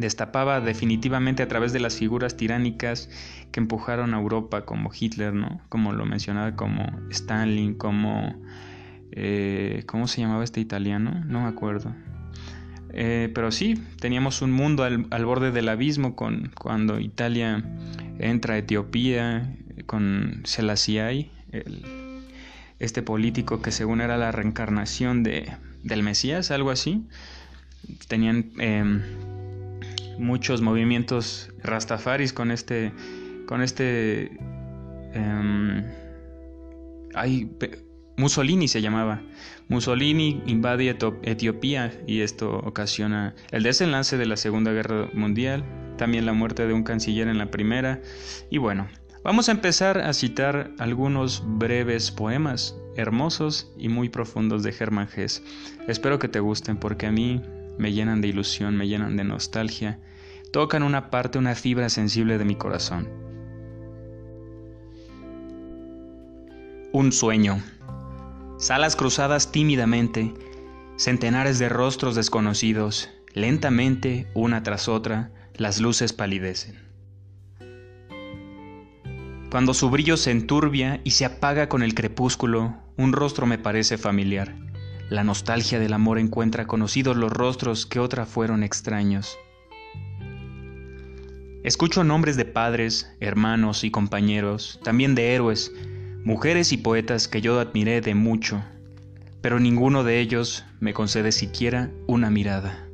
destapaba 0.00 0.60
definitivamente 0.60 1.42
a 1.42 1.48
través 1.48 1.72
de 1.72 1.80
las 1.80 1.96
figuras 1.96 2.36
tiránicas 2.36 3.08
que 3.52 3.60
empujaron 3.60 4.14
a 4.14 4.18
Europa 4.18 4.64
como 4.64 4.90
Hitler, 4.98 5.34
¿no? 5.34 5.60
Como 5.68 5.92
lo 5.92 6.04
mencionaba 6.06 6.56
como 6.56 6.86
Stalin, 7.10 7.74
como... 7.74 8.42
Eh, 9.12 9.82
¿Cómo 9.86 10.06
se 10.06 10.20
llamaba 10.20 10.44
este 10.44 10.60
italiano? 10.60 11.24
No 11.26 11.42
me 11.42 11.48
acuerdo. 11.48 11.94
Eh, 12.92 13.30
pero 13.34 13.50
sí, 13.50 13.82
teníamos 14.00 14.42
un 14.42 14.52
mundo 14.52 14.84
al, 14.84 15.24
borde 15.24 15.50
del 15.50 15.68
abismo 15.68 16.16
con, 16.16 16.52
cuando 16.58 16.98
Italia 16.98 17.64
entra 18.18 18.54
a 18.54 18.58
Etiopía 18.58 19.56
con 19.86 20.42
Selassie, 20.44 21.30
este 22.78 23.02
político 23.02 23.62
que 23.62 23.72
según 23.72 24.00
era 24.00 24.16
la 24.16 24.32
reencarnación 24.32 25.22
de, 25.22 25.52
del 25.82 26.02
Mesías, 26.02 26.50
algo 26.50 26.70
así. 26.70 27.04
Tenían 28.08 28.52
em, 28.58 29.02
muchos 30.20 30.60
movimientos 30.60 31.50
rastafaris 31.62 32.32
con 32.32 32.50
este 32.50 32.92
con 33.46 33.62
este 33.62 34.30
em, 35.12 35.84
Mussolini 38.16 38.68
se 38.68 38.82
llamaba. 38.82 39.22
Mussolini 39.68 40.42
invade 40.46 40.96
Etiopía 41.22 41.92
y 42.06 42.20
esto 42.20 42.58
ocasiona 42.58 43.34
el 43.50 43.62
desenlace 43.62 44.18
de 44.18 44.26
la 44.26 44.36
Segunda 44.36 44.72
Guerra 44.72 45.08
Mundial 45.12 45.64
también 45.96 46.24
la 46.24 46.32
muerte 46.32 46.66
de 46.66 46.72
un 46.72 46.82
canciller 46.82 47.28
en 47.28 47.36
la 47.36 47.50
primera. 47.50 48.00
Y 48.50 48.58
bueno 48.58 48.88
vamos 49.22 49.48
a 49.48 49.52
empezar 49.52 49.98
a 49.98 50.12
citar 50.14 50.70
algunos 50.78 51.42
breves 51.44 52.10
poemas 52.10 52.74
hermosos 52.96 53.72
y 53.78 53.88
muy 53.88 54.08
profundos 54.08 54.62
de 54.62 54.74
Hermann 54.78 55.08
Hesse. 55.14 55.42
Espero 55.88 56.18
que 56.18 56.28
te 56.28 56.40
gusten 56.40 56.78
porque 56.78 57.06
a 57.06 57.12
mí 57.12 57.42
me 57.78 57.92
llenan 57.92 58.20
de 58.20 58.28
ilusión, 58.28 58.76
me 58.76 58.88
llenan 58.88 59.16
de 59.16 59.24
nostalgia, 59.24 59.98
tocan 60.52 60.82
una 60.82 61.10
parte, 61.10 61.38
una 61.38 61.54
fibra 61.54 61.88
sensible 61.88 62.38
de 62.38 62.44
mi 62.44 62.56
corazón. 62.56 63.08
Un 66.92 67.12
sueño. 67.12 67.62
Salas 68.58 68.96
cruzadas 68.96 69.52
tímidamente, 69.52 70.34
centenares 70.96 71.58
de 71.58 71.68
rostros 71.68 72.14
desconocidos, 72.14 73.08
lentamente, 73.32 74.28
una 74.34 74.62
tras 74.62 74.88
otra, 74.88 75.30
las 75.54 75.80
luces 75.80 76.12
palidecen. 76.12 76.90
Cuando 79.50 79.74
su 79.74 79.90
brillo 79.90 80.16
se 80.16 80.30
enturbia 80.30 81.00
y 81.04 81.12
se 81.12 81.24
apaga 81.24 81.68
con 81.68 81.82
el 81.82 81.94
crepúsculo, 81.94 82.76
un 82.96 83.12
rostro 83.12 83.46
me 83.46 83.58
parece 83.58 83.98
familiar. 83.98 84.54
La 85.08 85.24
nostalgia 85.24 85.80
del 85.80 85.92
amor 85.92 86.18
encuentra 86.18 86.66
conocidos 86.66 87.16
los 87.16 87.32
rostros 87.32 87.84
que 87.84 87.98
otra 87.98 88.26
fueron 88.26 88.62
extraños. 88.62 89.38
Escucho 91.62 92.04
nombres 92.04 92.38
de 92.38 92.46
padres, 92.46 93.14
hermanos 93.20 93.84
y 93.84 93.90
compañeros, 93.90 94.80
también 94.82 95.14
de 95.14 95.34
héroes, 95.34 95.70
mujeres 96.24 96.72
y 96.72 96.78
poetas 96.78 97.28
que 97.28 97.42
yo 97.42 97.60
admiré 97.60 98.00
de 98.00 98.14
mucho, 98.14 98.64
pero 99.42 99.60
ninguno 99.60 100.02
de 100.02 100.20
ellos 100.20 100.64
me 100.80 100.94
concede 100.94 101.32
siquiera 101.32 101.90
una 102.06 102.30
mirada. 102.30 102.86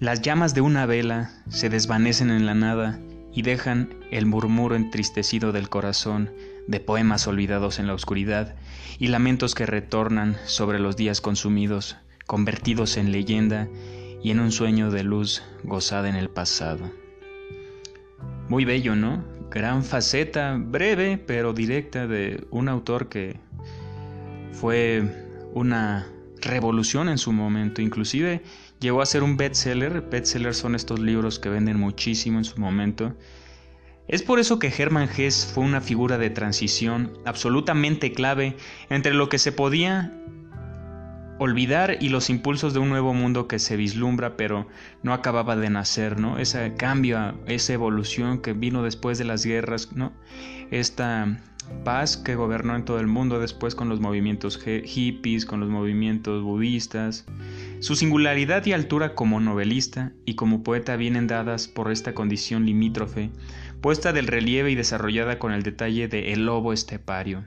Las 0.00 0.20
llamas 0.20 0.52
de 0.52 0.60
una 0.60 0.84
vela 0.84 1.30
se 1.48 1.70
desvanecen 1.70 2.30
en 2.30 2.44
la 2.44 2.54
nada 2.54 3.00
y 3.32 3.40
dejan 3.40 3.94
el 4.10 4.26
murmuro 4.26 4.76
entristecido 4.76 5.50
del 5.50 5.70
corazón 5.70 6.30
de 6.66 6.78
poemas 6.78 7.26
olvidados 7.26 7.78
en 7.78 7.86
la 7.86 7.94
oscuridad 7.94 8.54
y 8.98 9.06
lamentos 9.06 9.54
que 9.54 9.64
retornan 9.64 10.36
sobre 10.44 10.78
los 10.78 10.94
días 10.94 11.22
consumidos, 11.22 11.96
convertidos 12.26 12.98
en 12.98 13.12
leyenda 13.12 13.68
y 14.22 14.30
en 14.30 14.40
un 14.40 14.52
sueño 14.52 14.90
de 14.90 15.02
luz 15.02 15.42
gozada 15.64 16.08
en 16.08 16.16
el 16.16 16.28
pasado. 16.28 16.90
Muy 18.48 18.64
bello, 18.64 18.94
¿no? 18.94 19.24
Gran 19.50 19.84
faceta, 19.84 20.56
breve 20.58 21.18
pero 21.18 21.52
directa 21.52 22.06
de 22.06 22.46
un 22.50 22.68
autor 22.68 23.08
que 23.08 23.38
fue 24.52 25.02
una 25.54 26.06
revolución 26.40 27.08
en 27.08 27.18
su 27.18 27.32
momento, 27.32 27.82
inclusive 27.82 28.42
llegó 28.80 29.02
a 29.02 29.06
ser 29.06 29.22
un 29.22 29.36
bestseller. 29.36 30.02
Bestsellers 30.02 30.56
son 30.56 30.74
estos 30.74 31.00
libros 31.00 31.38
que 31.38 31.48
venden 31.48 31.78
muchísimo 31.78 32.38
en 32.38 32.44
su 32.44 32.58
momento 32.60 33.14
es 34.08 34.22
por 34.22 34.40
eso 34.40 34.58
que 34.58 34.72
Hermann 34.76 35.08
Hesse 35.16 35.46
fue 35.46 35.64
una 35.64 35.80
figura 35.80 36.18
de 36.18 36.28
transición 36.28 37.12
absolutamente 37.24 38.12
clave 38.12 38.56
entre 38.90 39.14
lo 39.14 39.28
que 39.28 39.38
se 39.38 39.52
podía 39.52 40.12
olvidar 41.42 41.98
y 42.00 42.08
los 42.08 42.30
impulsos 42.30 42.72
de 42.72 42.78
un 42.78 42.88
nuevo 42.88 43.14
mundo 43.14 43.48
que 43.48 43.58
se 43.58 43.76
vislumbra 43.76 44.36
pero 44.36 44.68
no 45.02 45.12
acababa 45.12 45.56
de 45.56 45.70
nacer, 45.70 46.20
¿no? 46.20 46.38
Ese 46.38 46.74
cambio, 46.74 47.34
esa 47.46 47.72
evolución 47.72 48.40
que 48.40 48.52
vino 48.52 48.82
después 48.82 49.18
de 49.18 49.24
las 49.24 49.44
guerras, 49.44 49.92
¿no? 49.92 50.12
Esta 50.70 51.40
paz 51.84 52.16
que 52.16 52.34
gobernó 52.34 52.76
en 52.76 52.84
todo 52.84 53.00
el 53.00 53.06
mundo 53.06 53.40
después 53.40 53.74
con 53.74 53.88
los 53.88 54.00
movimientos 54.00 54.58
hippies, 54.58 55.44
con 55.44 55.60
los 55.60 55.68
movimientos 55.68 56.42
budistas. 56.42 57.24
Su 57.80 57.96
singularidad 57.96 58.64
y 58.66 58.72
altura 58.72 59.14
como 59.14 59.40
novelista 59.40 60.12
y 60.24 60.34
como 60.34 60.62
poeta 60.62 60.96
vienen 60.96 61.26
dadas 61.26 61.66
por 61.66 61.90
esta 61.90 62.14
condición 62.14 62.66
limítrofe 62.66 63.30
puesta 63.80 64.12
del 64.12 64.28
relieve 64.28 64.70
y 64.70 64.76
desarrollada 64.76 65.40
con 65.40 65.52
el 65.52 65.64
detalle 65.64 66.06
de 66.06 66.32
El 66.32 66.46
lobo 66.46 66.72
estepario. 66.72 67.44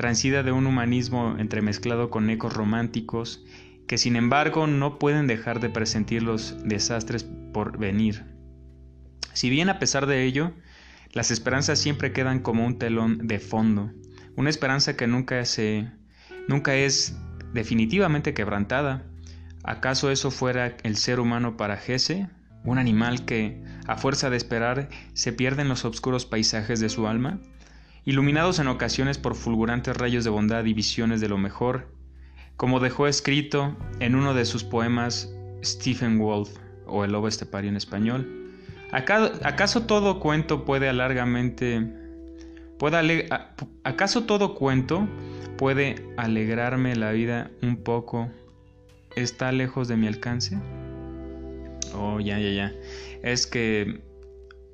Transida 0.00 0.42
de 0.42 0.50
un 0.50 0.66
humanismo 0.66 1.36
entremezclado 1.38 2.08
con 2.08 2.30
ecos 2.30 2.54
románticos, 2.54 3.44
que 3.86 3.98
sin 3.98 4.16
embargo 4.16 4.66
no 4.66 4.98
pueden 4.98 5.26
dejar 5.26 5.60
de 5.60 5.68
presentir 5.68 6.22
los 6.22 6.56
desastres 6.64 7.24
por 7.52 7.76
venir. 7.76 8.24
Si 9.34 9.50
bien 9.50 9.68
a 9.68 9.78
pesar 9.78 10.06
de 10.06 10.24
ello, 10.24 10.54
las 11.12 11.30
esperanzas 11.30 11.78
siempre 11.78 12.14
quedan 12.14 12.40
como 12.40 12.64
un 12.64 12.78
telón 12.78 13.28
de 13.28 13.40
fondo, 13.40 13.92
una 14.36 14.48
esperanza 14.48 14.96
que 14.96 15.06
nunca 15.06 15.44
se 15.44 15.92
nunca 16.48 16.76
es 16.76 17.18
definitivamente 17.52 18.32
quebrantada. 18.32 19.04
¿Acaso 19.64 20.10
eso 20.10 20.30
fuera 20.30 20.78
el 20.82 20.96
ser 20.96 21.20
humano 21.20 21.58
para 21.58 21.76
Gese, 21.76 22.26
un 22.64 22.78
animal 22.78 23.26
que, 23.26 23.62
a 23.86 23.98
fuerza 23.98 24.30
de 24.30 24.38
esperar, 24.38 24.88
se 25.12 25.34
pierde 25.34 25.60
en 25.60 25.68
los 25.68 25.84
oscuros 25.84 26.24
paisajes 26.24 26.80
de 26.80 26.88
su 26.88 27.06
alma? 27.06 27.38
Iluminados 28.04 28.58
en 28.58 28.68
ocasiones 28.68 29.18
por 29.18 29.34
fulgurantes 29.34 29.96
rayos 29.96 30.24
de 30.24 30.30
bondad 30.30 30.64
y 30.64 30.72
visiones 30.72 31.20
de 31.20 31.28
lo 31.28 31.38
mejor, 31.38 31.88
como 32.56 32.80
dejó 32.80 33.06
escrito 33.06 33.76
en 34.00 34.14
uno 34.14 34.34
de 34.34 34.44
sus 34.44 34.64
poemas 34.64 35.32
Stephen 35.62 36.18
Wolf, 36.18 36.50
o 36.86 37.04
El 37.04 37.12
lobo 37.12 37.28
estepario 37.28 37.70
en 37.70 37.76
español. 37.76 38.52
¿Acaso 38.92 39.82
todo 39.82 40.20
cuento 40.20 40.64
puede 40.64 40.88
alargamente... 40.88 41.96
Puede 42.78 43.28
¿Acaso 43.84 44.24
todo 44.24 44.54
cuento 44.54 45.06
puede 45.60 45.96
alegrarme 46.16 46.96
la 46.96 47.12
vida 47.12 47.50
un 47.60 47.76
poco, 47.76 48.30
está 49.14 49.52
lejos 49.52 49.88
de 49.88 49.96
mi 49.96 50.06
alcance. 50.06 50.58
Oh, 51.94 52.18
ya, 52.18 52.38
ya, 52.38 52.50
ya. 52.50 52.72
Es 53.22 53.46
que, 53.46 54.00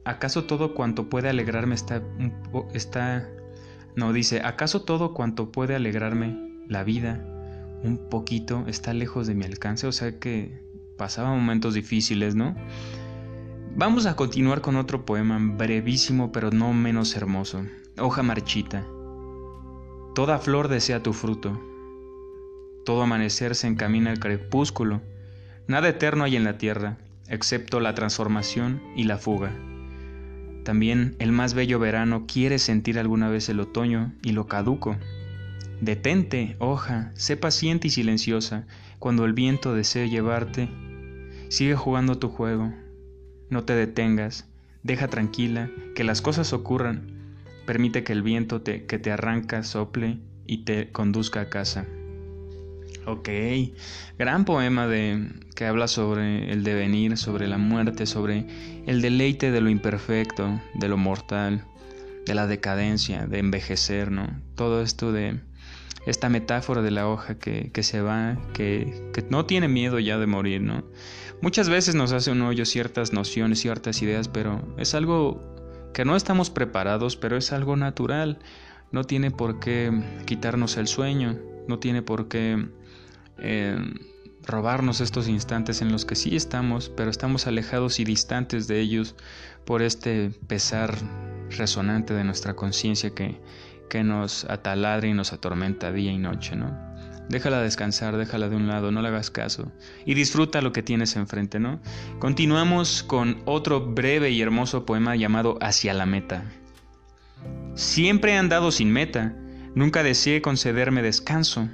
¿acaso 0.06 0.44
todo 0.44 0.72
cuanto 0.72 1.10
puede 1.10 1.28
alegrarme 1.28 1.74
está, 1.74 2.00
está... 2.72 3.28
No, 3.96 4.12
dice, 4.12 4.40
¿acaso 4.42 4.82
todo 4.82 5.12
cuanto 5.12 5.50
puede 5.50 5.74
alegrarme 5.74 6.62
la 6.68 6.84
vida 6.84 7.24
un 7.82 8.08
poquito 8.08 8.64
está 8.68 8.94
lejos 8.94 9.26
de 9.26 9.34
mi 9.34 9.44
alcance? 9.44 9.86
O 9.86 9.92
sea 9.92 10.18
que 10.18 10.62
pasaba 10.96 11.30
momentos 11.30 11.74
difíciles, 11.74 12.34
¿no? 12.34 12.54
Vamos 13.74 14.06
a 14.06 14.16
continuar 14.16 14.60
con 14.60 14.76
otro 14.76 15.04
poema 15.04 15.38
brevísimo 15.40 16.30
pero 16.30 16.50
no 16.50 16.72
menos 16.72 17.16
hermoso. 17.16 17.64
Hoja 17.98 18.22
marchita. 18.22 18.86
Toda 20.14 20.38
flor 20.38 20.68
desea 20.68 21.02
tu 21.02 21.12
fruto. 21.12 21.60
Todo 22.84 23.02
amanecer 23.02 23.56
se 23.56 23.66
encamina 23.66 24.12
al 24.12 24.20
crepúsculo. 24.20 25.00
Nada 25.66 25.88
eterno 25.88 26.24
hay 26.24 26.36
en 26.36 26.44
la 26.44 26.58
tierra, 26.58 26.98
excepto 27.28 27.80
la 27.80 27.94
transformación 27.94 28.80
y 28.94 29.04
la 29.04 29.18
fuga. 29.18 29.52
También 30.66 31.14
el 31.20 31.30
más 31.30 31.54
bello 31.54 31.78
verano 31.78 32.24
quiere 32.26 32.58
sentir 32.58 32.98
alguna 32.98 33.28
vez 33.28 33.48
el 33.48 33.60
otoño 33.60 34.12
y 34.24 34.32
lo 34.32 34.48
caduco. 34.48 34.96
Detente, 35.80 36.56
hoja, 36.58 37.12
sé 37.14 37.36
paciente 37.36 37.86
y 37.86 37.90
silenciosa 37.92 38.66
cuando 38.98 39.26
el 39.26 39.32
viento 39.32 39.76
desee 39.76 40.10
llevarte. 40.10 40.68
Sigue 41.50 41.76
jugando 41.76 42.18
tu 42.18 42.30
juego. 42.30 42.72
No 43.48 43.62
te 43.62 43.74
detengas. 43.74 44.48
Deja 44.82 45.06
tranquila 45.06 45.70
que 45.94 46.02
las 46.02 46.20
cosas 46.20 46.52
ocurran 46.52 47.14
Permite 47.64 48.02
que 48.02 48.12
el 48.12 48.22
viento 48.22 48.60
te, 48.60 48.86
que 48.86 48.98
te 48.98 49.12
arranca 49.12 49.62
sople 49.62 50.18
y 50.46 50.64
te 50.64 50.90
conduzca 50.90 51.42
a 51.42 51.48
casa. 51.48 51.86
Ok, 53.08 53.28
gran 54.18 54.44
poema 54.44 54.88
de, 54.88 55.28
que 55.54 55.64
habla 55.64 55.86
sobre 55.86 56.50
el 56.50 56.64
devenir, 56.64 57.16
sobre 57.16 57.46
la 57.46 57.56
muerte, 57.56 58.04
sobre 58.04 58.46
el 58.84 59.00
deleite 59.00 59.52
de 59.52 59.60
lo 59.60 59.70
imperfecto, 59.70 60.60
de 60.74 60.88
lo 60.88 60.96
mortal, 60.96 61.64
de 62.26 62.34
la 62.34 62.48
decadencia, 62.48 63.28
de 63.28 63.38
envejecer, 63.38 64.10
¿no? 64.10 64.26
Todo 64.56 64.82
esto 64.82 65.12
de 65.12 65.38
esta 66.04 66.28
metáfora 66.28 66.82
de 66.82 66.90
la 66.90 67.08
hoja 67.08 67.38
que, 67.38 67.70
que 67.70 67.84
se 67.84 68.00
va, 68.00 68.38
que, 68.54 69.08
que, 69.12 69.22
no 69.30 69.46
tiene 69.46 69.68
miedo 69.68 70.00
ya 70.00 70.18
de 70.18 70.26
morir, 70.26 70.62
¿no? 70.62 70.84
Muchas 71.40 71.68
veces 71.68 71.94
nos 71.94 72.10
hace 72.10 72.32
un 72.32 72.42
hoyo 72.42 72.64
ciertas 72.64 73.12
nociones, 73.12 73.60
ciertas 73.60 74.02
ideas, 74.02 74.26
pero 74.26 74.74
es 74.78 74.96
algo 74.96 75.54
que 75.94 76.04
no 76.04 76.16
estamos 76.16 76.50
preparados, 76.50 77.16
pero 77.16 77.36
es 77.36 77.52
algo 77.52 77.76
natural. 77.76 78.40
No 78.90 79.04
tiene 79.04 79.30
por 79.30 79.60
qué 79.60 79.92
quitarnos 80.26 80.76
el 80.76 80.88
sueño, 80.88 81.38
no 81.68 81.78
tiene 81.78 82.02
por 82.02 82.26
qué 82.26 82.66
eh, 83.38 83.78
robarnos 84.46 85.00
estos 85.00 85.28
instantes 85.28 85.82
en 85.82 85.92
los 85.92 86.04
que 86.04 86.14
sí 86.14 86.36
estamos, 86.36 86.88
pero 86.88 87.10
estamos 87.10 87.46
alejados 87.46 88.00
y 88.00 88.04
distantes 88.04 88.68
de 88.68 88.80
ellos 88.80 89.16
por 89.64 89.82
este 89.82 90.30
pesar 90.46 90.96
resonante 91.50 92.14
de 92.14 92.24
nuestra 92.24 92.54
conciencia 92.54 93.10
que, 93.10 93.40
que 93.90 94.04
nos 94.04 94.44
ataladra 94.44 95.08
y 95.08 95.14
nos 95.14 95.32
atormenta 95.32 95.92
día 95.92 96.12
y 96.12 96.18
noche, 96.18 96.56
¿no? 96.56 96.86
Déjala 97.28 97.60
descansar, 97.60 98.16
déjala 98.16 98.48
de 98.48 98.54
un 98.54 98.68
lado, 98.68 98.92
no 98.92 99.02
le 99.02 99.08
hagas 99.08 99.32
caso 99.32 99.72
y 100.04 100.14
disfruta 100.14 100.62
lo 100.62 100.72
que 100.72 100.84
tienes 100.84 101.16
enfrente, 101.16 101.58
¿no? 101.58 101.80
Continuamos 102.20 103.02
con 103.02 103.42
otro 103.46 103.80
breve 103.80 104.30
y 104.30 104.40
hermoso 104.40 104.86
poema 104.86 105.16
llamado 105.16 105.58
Hacia 105.60 105.92
la 105.92 106.06
meta. 106.06 106.44
Siempre 107.74 108.32
he 108.32 108.36
andado 108.36 108.70
sin 108.70 108.92
meta, 108.92 109.34
nunca 109.74 110.04
deseé 110.04 110.40
concederme 110.40 111.02
descanso 111.02 111.68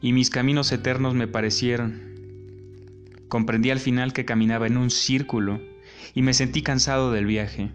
y 0.00 0.12
mis 0.12 0.30
caminos 0.30 0.72
eternos 0.72 1.14
me 1.14 1.28
parecieron. 1.28 2.00
Comprendí 3.28 3.70
al 3.70 3.80
final 3.80 4.12
que 4.12 4.24
caminaba 4.24 4.66
en 4.66 4.76
un 4.76 4.90
círculo 4.90 5.60
y 6.14 6.22
me 6.22 6.34
sentí 6.34 6.62
cansado 6.62 7.12
del 7.12 7.26
viaje. 7.26 7.70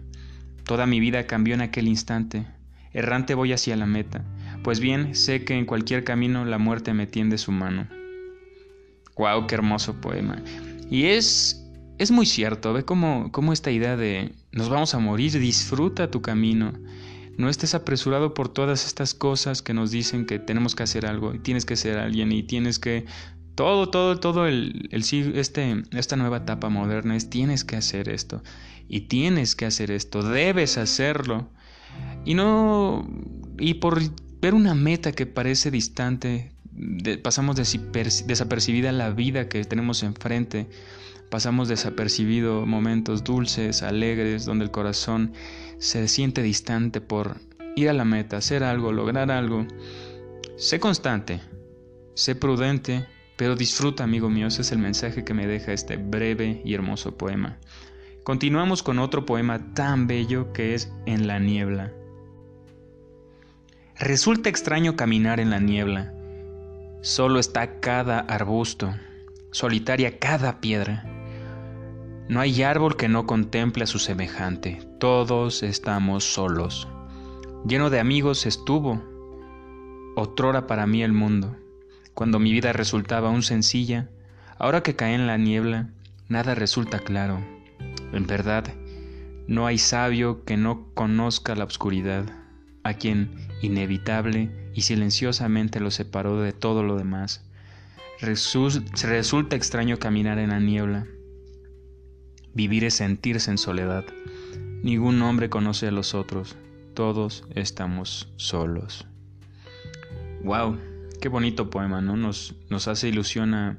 Toda 0.64 0.86
mi 0.86 1.00
vida 1.00 1.26
cambió 1.26 1.54
en 1.54 1.60
aquel 1.60 1.88
instante. 1.88 2.46
Errante 2.92 3.34
voy 3.34 3.52
hacia 3.52 3.76
la 3.76 3.86
meta 3.86 4.24
pues 4.64 4.80
bien 4.80 5.14
sé 5.14 5.44
que 5.44 5.56
en 5.56 5.66
cualquier 5.66 6.04
camino 6.04 6.44
la 6.46 6.56
muerte 6.56 6.94
me 6.94 7.06
tiende 7.06 7.36
su 7.36 7.52
mano. 7.52 7.86
¡Guau! 9.14 9.46
¡Qué 9.46 9.54
hermoso 9.54 10.00
poema! 10.00 10.42
Y 10.90 11.04
es, 11.04 11.70
es 11.98 12.10
muy 12.10 12.24
cierto, 12.24 12.72
ve 12.72 12.82
cómo, 12.82 13.30
cómo 13.30 13.52
esta 13.52 13.70
idea 13.70 13.96
de 13.96 14.32
nos 14.52 14.70
vamos 14.70 14.94
a 14.94 14.98
morir, 14.98 15.38
disfruta 15.38 16.10
tu 16.10 16.22
camino. 16.22 16.72
No 17.36 17.48
estés 17.48 17.74
apresurado 17.74 18.34
por 18.34 18.48
todas 18.48 18.86
estas 18.86 19.14
cosas 19.14 19.62
que 19.62 19.74
nos 19.74 19.90
dicen 19.90 20.26
que 20.26 20.38
tenemos 20.38 20.74
que 20.74 20.82
hacer 20.82 21.06
algo 21.06 21.34
y 21.34 21.38
tienes 21.38 21.64
que 21.64 21.76
ser 21.76 21.98
alguien 21.98 22.32
y 22.32 22.42
tienes 22.42 22.78
que 22.78 23.06
todo, 23.54 23.88
todo, 23.88 24.18
todo 24.18 24.46
el, 24.46 24.88
el, 24.90 25.04
este, 25.36 25.82
esta 25.92 26.16
nueva 26.16 26.38
etapa 26.38 26.68
moderna 26.68 27.16
es 27.16 27.30
tienes 27.30 27.64
que 27.64 27.76
hacer 27.76 28.08
esto 28.08 28.42
y 28.88 29.02
tienes 29.02 29.54
que 29.54 29.66
hacer 29.66 29.90
esto, 29.90 30.22
debes 30.22 30.78
hacerlo. 30.78 31.48
Y 32.24 32.34
no, 32.34 33.08
y 33.58 33.74
por 33.74 34.00
ver 34.40 34.54
una 34.54 34.74
meta 34.74 35.12
que 35.12 35.26
parece 35.26 35.70
distante, 35.70 36.52
pasamos 37.22 37.56
desapercibida 37.56 38.92
la 38.92 39.10
vida 39.10 39.48
que 39.48 39.64
tenemos 39.64 40.02
enfrente, 40.02 40.68
pasamos 41.34 41.66
desapercibido 41.66 42.64
momentos 42.64 43.24
dulces, 43.24 43.82
alegres, 43.82 44.44
donde 44.44 44.66
el 44.66 44.70
corazón 44.70 45.32
se 45.78 46.06
siente 46.06 46.42
distante 46.42 47.00
por 47.00 47.38
ir 47.74 47.88
a 47.88 47.92
la 47.92 48.04
meta, 48.04 48.36
hacer 48.36 48.62
algo, 48.62 48.92
lograr 48.92 49.32
algo. 49.32 49.66
Sé 50.56 50.78
constante, 50.78 51.40
sé 52.14 52.36
prudente, 52.36 53.06
pero 53.34 53.56
disfruta, 53.56 54.04
amigo 54.04 54.30
mío, 54.30 54.46
ese 54.46 54.62
es 54.62 54.70
el 54.70 54.78
mensaje 54.78 55.24
que 55.24 55.34
me 55.34 55.48
deja 55.48 55.72
este 55.72 55.96
breve 55.96 56.62
y 56.64 56.72
hermoso 56.72 57.18
poema. 57.18 57.58
Continuamos 58.22 58.84
con 58.84 59.00
otro 59.00 59.26
poema 59.26 59.74
tan 59.74 60.06
bello 60.06 60.52
que 60.52 60.74
es 60.74 60.92
En 61.04 61.26
la 61.26 61.40
niebla. 61.40 61.92
Resulta 63.98 64.50
extraño 64.50 64.94
caminar 64.94 65.40
en 65.40 65.50
la 65.50 65.58
niebla. 65.58 66.14
Solo 67.00 67.40
está 67.40 67.80
cada 67.80 68.20
arbusto, 68.20 68.94
solitaria 69.50 70.20
cada 70.20 70.60
piedra. 70.60 71.10
No 72.26 72.40
hay 72.40 72.62
árbol 72.62 72.96
que 72.96 73.08
no 73.08 73.26
contemple 73.26 73.84
a 73.84 73.86
su 73.86 73.98
semejante. 73.98 74.80
Todos 74.98 75.62
estamos 75.62 76.24
solos. 76.24 76.88
Lleno 77.66 77.90
de 77.90 78.00
amigos 78.00 78.46
estuvo, 78.46 79.02
otrora 80.16 80.66
para 80.66 80.86
mí 80.86 81.02
el 81.02 81.12
mundo. 81.12 81.54
Cuando 82.14 82.38
mi 82.38 82.52
vida 82.52 82.72
resultaba 82.72 83.28
aún 83.28 83.42
sencilla, 83.42 84.08
ahora 84.58 84.82
que 84.82 84.96
cae 84.96 85.14
en 85.14 85.26
la 85.26 85.36
niebla, 85.36 85.90
nada 86.28 86.54
resulta 86.54 86.98
claro. 86.98 87.44
En 88.12 88.26
verdad, 88.26 88.72
no 89.46 89.66
hay 89.66 89.76
sabio 89.76 90.44
que 90.44 90.56
no 90.56 90.86
conozca 90.94 91.54
la 91.54 91.64
oscuridad 91.64 92.24
a 92.84 92.94
quien 92.94 93.30
inevitable 93.60 94.70
y 94.72 94.82
silenciosamente 94.82 95.78
lo 95.78 95.90
separó 95.90 96.40
de 96.40 96.52
todo 96.52 96.82
lo 96.82 96.96
demás. 96.96 97.44
resulta 98.20 99.56
extraño 99.56 99.98
caminar 99.98 100.38
en 100.38 100.50
la 100.50 100.60
niebla. 100.60 101.06
Vivir 102.54 102.84
es 102.84 102.94
sentirse 102.94 103.50
en 103.50 103.58
soledad. 103.58 104.04
Ningún 104.82 105.20
hombre 105.22 105.50
conoce 105.50 105.88
a 105.88 105.90
los 105.90 106.14
otros. 106.14 106.56
Todos 106.94 107.44
estamos 107.54 108.32
solos. 108.36 109.06
Wow, 110.44 110.78
qué 111.20 111.28
bonito 111.28 111.70
poema, 111.70 112.00
¿no? 112.00 112.16
Nos, 112.16 112.54
nos 112.70 112.86
hace 112.86 113.08
ilusión 113.08 113.54
a, 113.54 113.78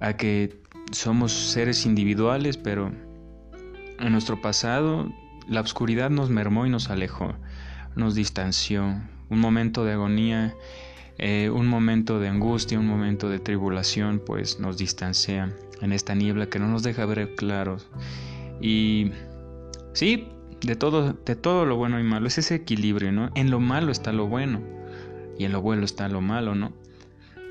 a 0.00 0.16
que 0.16 0.60
somos 0.92 1.32
seres 1.32 1.86
individuales, 1.86 2.56
pero 2.56 2.92
en 3.98 4.12
nuestro 4.12 4.40
pasado 4.42 5.10
la 5.48 5.60
oscuridad 5.60 6.10
nos 6.10 6.30
mermó 6.30 6.66
y 6.66 6.70
nos 6.70 6.90
alejó. 6.90 7.34
nos 7.96 8.14
distanció, 8.14 9.00
un 9.30 9.38
momento 9.38 9.84
de 9.84 9.92
agonía, 9.92 10.54
eh, 11.18 11.50
un 11.50 11.66
momento 11.66 12.18
de 12.18 12.28
angustia, 12.28 12.78
un 12.78 12.86
momento 12.86 13.28
de 13.28 13.38
tribulación, 13.38 14.20
pues 14.24 14.58
nos 14.58 14.78
distancia 14.78 15.54
en 15.80 15.92
esta 15.92 16.14
niebla 16.14 16.46
que 16.46 16.58
no 16.58 16.68
nos 16.68 16.82
deja 16.82 17.06
ver 17.06 17.34
claros. 17.34 17.88
Y 18.60 19.12
sí, 19.92 20.28
de 20.62 20.76
todo, 20.76 21.12
de 21.12 21.36
todo 21.36 21.66
lo 21.66 21.76
bueno 21.76 22.00
y 22.00 22.02
malo, 22.02 22.26
es 22.26 22.38
ese 22.38 22.54
equilibrio, 22.54 23.12
¿no? 23.12 23.30
En 23.34 23.50
lo 23.50 23.60
malo 23.60 23.92
está 23.92 24.12
lo 24.12 24.26
bueno 24.26 24.60
y 25.38 25.44
en 25.44 25.52
lo 25.52 25.60
bueno 25.60 25.84
está 25.84 26.08
lo 26.08 26.20
malo, 26.20 26.54
¿no? 26.54 26.72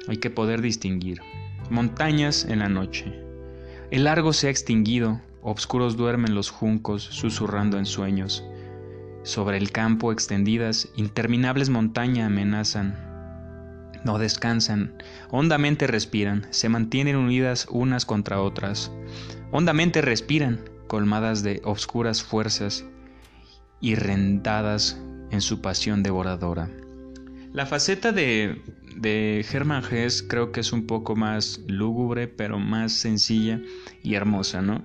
Hay 0.08 0.17
que 0.17 0.30
poder 0.30 0.62
distinguir. 0.62 1.21
Montañas 1.69 2.45
en 2.45 2.60
la 2.60 2.69
noche. 2.69 3.13
El 3.91 4.06
largo 4.06 4.34
se 4.34 4.47
ha 4.47 4.49
extinguido, 4.49 5.21
obscuros 5.41 5.95
duermen 5.95 6.36
los 6.36 6.49
juncos, 6.49 7.04
susurrando 7.04 7.78
en 7.78 7.86
sueños. 7.86 8.43
Sobre 9.23 9.58
el 9.58 9.71
campo 9.71 10.12
extendidas, 10.12 10.89
interminables 10.95 11.69
montañas 11.69 12.28
amenazan. 12.28 13.12
No 14.03 14.17
descansan, 14.17 14.93
hondamente 15.29 15.87
respiran, 15.87 16.47
se 16.49 16.69
mantienen 16.69 17.15
unidas 17.15 17.67
unas 17.69 18.05
contra 18.05 18.41
otras. 18.41 18.91
Hondamente 19.51 20.01
respiran, 20.01 20.59
colmadas 20.87 21.41
de 21.43 21.61
obscuras 21.63 22.21
fuerzas 22.21 22.85
y 23.79 23.95
rendadas 23.95 24.99
en 25.31 25.41
su 25.41 25.61
pasión 25.61 26.03
devoradora. 26.03 26.69
La 27.53 27.65
faceta 27.65 28.11
de, 28.11 28.61
de 28.95 29.45
Hermann 29.51 29.83
Hesse 29.89 30.23
creo 30.27 30.51
que 30.51 30.59
es 30.59 30.73
un 30.73 30.87
poco 30.87 31.15
más 31.15 31.61
lúgubre, 31.67 32.27
pero 32.27 32.59
más 32.59 32.93
sencilla 32.93 33.61
y 34.01 34.15
hermosa, 34.15 34.61
¿no? 34.61 34.83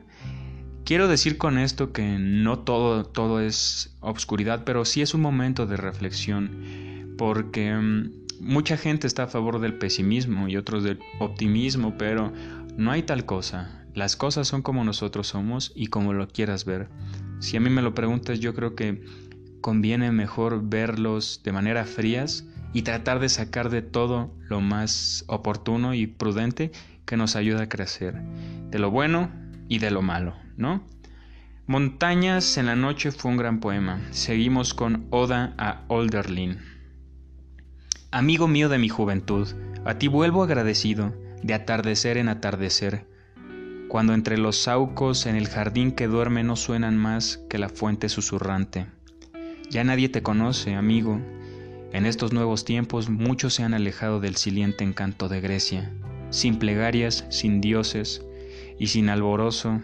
Quiero 0.85 1.07
decir 1.09 1.37
con 1.37 1.59
esto 1.59 1.93
que 1.93 2.17
no 2.19 2.61
todo, 2.61 3.05
todo 3.05 3.41
es 3.41 3.95
obscuridad, 4.01 4.65
pero 4.65 4.85
sí 4.87 5.03
es 5.03 5.13
un 5.13 5.21
momento 5.21 5.67
de 5.67 5.77
reflexión, 5.77 7.15
porque 7.19 7.75
mm, 7.75 8.28
mucha 8.41 8.77
gente 8.77 9.07
está 9.07 9.25
a 9.25 9.29
favor 9.29 9.61
del 9.61 9.75
pesimismo 9.75 10.49
y 10.49 10.57
otros 10.57 10.85
del 10.85 10.99
optimismo, 11.19 11.97
pero 11.99 12.33
no 12.77 12.91
hay 12.91 13.03
tal 13.03 13.25
cosa. 13.25 13.85
Las 13.95 14.17
cosas 14.17 14.47
son 14.47 14.63
como 14.63 14.85
nosotros 14.85 15.29
somos 15.29 15.73
y 15.75 15.87
como 15.89 16.13
lo 16.13 16.29
quieras 16.29 16.65
ver. 16.65 16.89
Si 17.41 17.57
a 17.57 17.61
mí 17.61 17.71
me 17.71 17.83
lo 17.83 17.95
preguntas, 17.95 18.41
yo 18.41 18.55
creo 18.55 18.75
que 18.75 19.03
conviene 19.61 20.13
mejor 20.13 20.69
verlos 20.69 21.41
de 21.45 21.53
manera 21.53 21.85
frías 21.85 22.47
y 22.73 22.83
tratar 22.83 23.19
de 23.19 23.29
sacar 23.29 23.71
de 23.71 23.83
todo 23.83 24.33
lo 24.49 24.61
más 24.61 25.25
oportuno 25.27 25.95
y 25.95 26.07
prudente 26.07 26.71
que 27.07 27.17
nos 27.17 27.37
ayuda 27.37 27.63
a 27.63 27.69
crecer, 27.69 28.15
de 28.71 28.79
lo 28.79 28.91
bueno 28.91 29.31
y 29.69 29.79
de 29.79 29.91
lo 29.91 30.03
malo, 30.03 30.37
¿no? 30.57 30.85
Montañas 31.67 32.57
en 32.57 32.67
la 32.67 32.77
noche 32.77 33.13
fue 33.13 33.31
un 33.31 33.37
gran 33.37 33.61
poema. 33.61 34.01
Seguimos 34.11 34.73
con 34.75 35.07
Oda 35.11 35.55
a 35.59 35.85
Olderlin. 35.89 36.59
Amigo 38.11 38.49
mío 38.49 38.71
de 38.71 38.79
mi 38.79 38.89
juventud, 38.89 39.47
a 39.85 39.99
ti 39.99 40.09
vuelvo 40.09 40.43
agradecido, 40.43 41.13
de 41.43 41.53
atardecer 41.53 42.17
en 42.17 42.31
atardecer, 42.31 43.05
cuando 43.89 44.15
entre 44.15 44.39
los 44.39 44.57
saucos 44.57 45.27
en 45.27 45.37
el 45.37 45.47
jardín 45.47 45.93
que 45.93 46.07
duerme 46.07 46.43
no 46.43 46.57
suenan 46.57 46.97
más 46.97 47.45
que 47.51 47.59
la 47.59 47.69
fuente 47.69 48.09
susurrante. 48.09 48.87
Ya 49.69 49.85
nadie 49.85 50.09
te 50.09 50.23
conoce, 50.23 50.75
amigo, 50.75 51.21
en 51.93 52.07
estos 52.07 52.33
nuevos 52.33 52.65
tiempos 52.65 53.11
muchos 53.11 53.53
se 53.53 53.63
han 53.63 53.75
alejado 53.75 54.21
del 54.21 54.37
siliente 54.37 54.85
encanto 54.85 55.29
de 55.29 55.43
Grecia. 55.43 55.93
Sin 56.31 56.59
plegarias, 56.59 57.27
sin 57.29 57.61
dioses 57.61 58.25
y 58.79 58.87
sin 58.87 59.11
alborozo, 59.11 59.83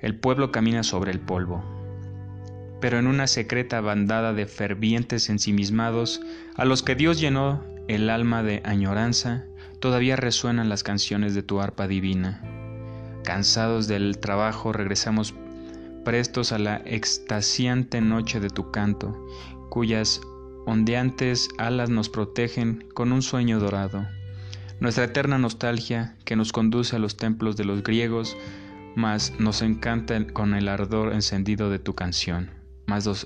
el 0.00 0.14
pueblo 0.14 0.52
camina 0.52 0.82
sobre 0.82 1.10
el 1.10 1.20
polvo. 1.20 1.81
Pero 2.82 2.98
en 2.98 3.06
una 3.06 3.28
secreta 3.28 3.80
bandada 3.80 4.34
de 4.34 4.44
fervientes 4.44 5.30
ensimismados, 5.30 6.20
a 6.56 6.66
los 6.66 6.82
que 6.82 6.96
Dios 6.96 7.20
llenó 7.20 7.64
el 7.86 8.10
alma 8.10 8.42
de 8.42 8.60
añoranza, 8.64 9.46
todavía 9.78 10.16
resuenan 10.16 10.68
las 10.68 10.82
canciones 10.82 11.34
de 11.34 11.44
tu 11.44 11.60
arpa 11.60 11.86
divina. 11.86 12.42
Cansados 13.24 13.86
del 13.86 14.18
trabajo, 14.18 14.72
regresamos 14.72 15.32
prestos 16.04 16.50
a 16.50 16.58
la 16.58 16.82
extasiante 16.84 18.00
noche 18.00 18.40
de 18.40 18.50
tu 18.50 18.72
canto, 18.72 19.16
cuyas 19.70 20.20
ondeantes 20.66 21.48
alas 21.58 21.88
nos 21.88 22.08
protegen 22.08 22.84
con 22.94 23.12
un 23.12 23.22
sueño 23.22 23.60
dorado. 23.60 24.06
Nuestra 24.80 25.04
eterna 25.04 25.38
nostalgia 25.38 26.16
que 26.24 26.34
nos 26.34 26.50
conduce 26.50 26.96
a 26.96 26.98
los 26.98 27.16
templos 27.16 27.56
de 27.56 27.64
los 27.64 27.84
griegos, 27.84 28.36
mas 28.96 29.34
nos 29.38 29.62
encanta 29.62 30.26
con 30.26 30.54
el 30.54 30.68
ardor 30.68 31.12
encendido 31.12 31.70
de 31.70 31.78
tu 31.78 31.94
canción, 31.94 32.50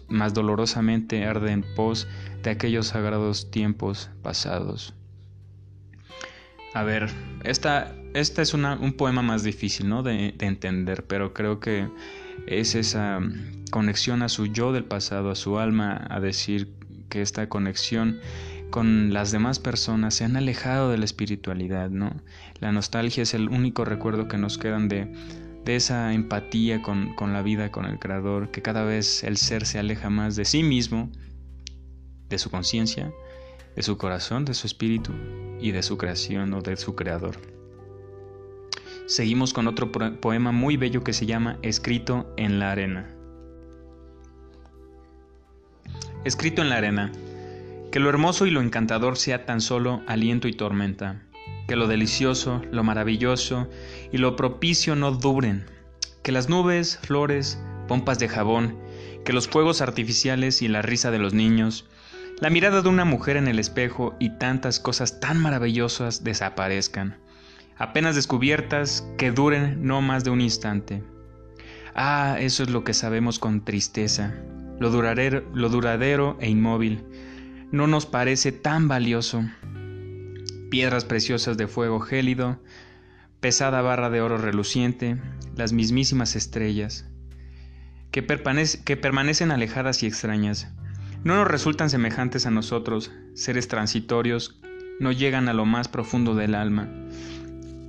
más, 0.09 0.35
dolorosamente 0.35 1.25
arde 1.25 1.53
en 1.53 1.65
pos 1.75 2.07
de 2.43 2.51
aquellos 2.51 2.89
sagrados 2.89 3.51
tiempos 3.51 4.11
pasados. 4.23 4.95
A 6.75 6.83
ver, 6.83 7.09
esta, 7.45 7.95
esta 8.15 8.43
es 8.43 8.53
un 8.55 8.95
poema 8.99 9.23
más 9.23 9.43
difícil 9.43 9.89
¿no? 9.89 10.03
de, 10.03 10.35
de 10.37 10.47
entender, 10.47 11.05
pero 11.07 11.33
creo 11.33 11.59
que 11.59 11.89
es 12.47 12.75
esa 12.75 13.21
conexión 13.71 14.23
a 14.23 14.29
su 14.29 14.47
yo 14.47 14.73
del 14.73 14.85
pasado, 14.85 15.31
a 15.31 15.35
su 15.35 15.59
alma, 15.59 16.07
a 16.11 16.21
decir 16.21 16.75
que 17.09 17.23
esta 17.23 17.49
conexión 17.49 18.21
con 18.71 19.13
las 19.13 19.31
demás 19.31 19.59
personas 19.59 20.15
se 20.15 20.25
han 20.25 20.37
alejado 20.37 20.91
de 20.91 20.99
la 20.99 21.05
espiritualidad, 21.05 21.91
¿no? 21.91 22.13
La 22.61 22.73
nostalgia 22.73 23.23
es 23.23 23.33
el 23.35 23.49
único 23.49 23.85
recuerdo 23.85 24.29
que 24.29 24.39
nos 24.39 24.59
quedan 24.59 24.89
de, 24.89 25.13
de 25.67 25.77
esa 25.77 26.15
empatía 26.15 26.81
con, 26.81 27.15
con, 27.15 27.33
la 27.33 27.43
vida, 27.43 27.71
con 27.71 27.85
el 27.85 27.99
Creador, 27.99 28.51
que 28.53 28.63
cada 28.63 28.85
vez 28.85 29.25
el 29.25 29.37
ser 29.37 29.67
se 29.67 29.81
aleja 29.81 30.09
más 30.09 30.37
de 30.37 30.45
sí 30.45 30.63
mismo, 30.63 31.11
de 32.29 32.39
su 32.39 32.51
conciencia, 32.51 33.13
de 33.75 33.83
su 33.83 33.99
corazón, 33.99 34.45
de 34.45 34.55
su 34.55 34.67
espíritu 34.67 35.13
y 35.61 35.73
de 35.73 35.83
su 35.83 35.99
creación 35.99 36.55
o 36.55 36.63
de 36.63 36.77
su 36.77 36.95
Creador. 36.95 37.37
Seguimos 39.07 39.53
con 39.53 39.67
otro 39.67 39.91
poema 39.93 40.53
muy 40.53 40.77
bello 40.77 41.03
que 41.03 41.13
se 41.13 41.27
llama 41.27 41.59
Escrito 41.63 42.33
en 42.37 42.61
la 42.61 42.71
arena. 42.71 43.13
escrito 46.25 46.61
en 46.61 46.71
la 46.71 46.79
arena, 46.79 47.13
que 47.93 48.01
lo 48.01 48.09
hermoso 48.09 48.47
y 48.47 48.51
lo 48.51 48.61
encantador 48.61 49.17
sea 49.17 49.47
tan 49.47 49.61
solo 49.61 50.03
aliento 50.09 50.49
y 50.49 50.53
tormenta, 50.53 51.23
que 51.67 51.77
lo 51.77 51.89
delicioso, 51.89 52.63
lo 52.71 52.85
maravilloso 52.85 53.69
y 54.13 54.19
lo 54.19 54.37
propicio 54.37 54.97
no 54.97 55.11
duren, 55.13 55.67
que 56.23 56.33
las 56.33 56.49
nubes, 56.49 56.99
flores, 57.03 57.61
pompas 57.89 58.19
de 58.19 58.29
jabón, 58.29 58.79
que 59.25 59.33
los 59.33 59.49
fuegos 59.49 59.81
artificiales 59.81 60.63
y 60.63 60.69
la 60.69 60.83
risa 60.83 61.11
de 61.11 61.19
los 61.19 61.35
niños, 61.35 61.87
la 62.41 62.51
mirada 62.51 62.83
de 62.83 62.89
una 62.89 63.05
mujer 63.05 63.37
en 63.37 63.49
el 63.49 63.59
espejo 63.59 64.15
y 64.21 64.31
tantas 64.39 64.79
cosas 64.79 65.21
tan 65.21 65.39
maravillosas 65.39 66.23
desaparezcan, 66.23 67.19
apenas 67.79 68.15
descubiertas, 68.15 69.07
que 69.19 69.33
duren 69.33 69.83
no 69.85 70.03
más 70.03 70.23
de 70.23 70.31
un 70.31 70.41
instante. 70.41 71.03
Ah, 71.95 72.37
eso 72.39 72.63
es 72.63 72.71
lo 72.71 72.85
que 72.85 72.95
sabemos 72.95 73.39
con 73.39 73.65
tristeza, 73.65 74.35
lo 74.79 74.91
duradero, 74.91 75.45
lo 75.55 75.71
duradero 75.71 76.37
e 76.41 76.51
inmóvil, 76.51 77.05
no 77.73 77.87
nos 77.87 78.07
parece 78.07 78.53
tan 78.53 78.87
valioso. 78.87 79.43
Piedras 80.77 81.07
preciosas 81.07 81.57
de 81.57 81.69
fuego 81.69 82.01
gélido, 82.01 82.63
pesada 83.41 83.81
barra 83.81 84.11
de 84.11 84.21
oro 84.21 84.37
reluciente, 84.37 85.17
las 85.57 85.73
mismísimas 85.73 86.37
estrellas, 86.37 87.07
que, 88.11 88.27
que 88.85 88.97
permanecen 88.99 89.53
alejadas 89.53 90.03
y 90.03 90.07
extrañas, 90.07 90.71
no 91.25 91.37
nos 91.37 91.49
resultan 91.49 91.89
semejantes 91.89 92.45
a 92.45 92.51
nosotros, 92.51 93.11
seres 93.33 93.69
transitorios, 93.69 94.61
no 95.01 95.13
llegan 95.13 95.49
a 95.49 95.55
lo 95.55 95.65
más 95.65 95.89
profundo 95.89 96.35
del 96.35 96.55
alma. 96.55 96.91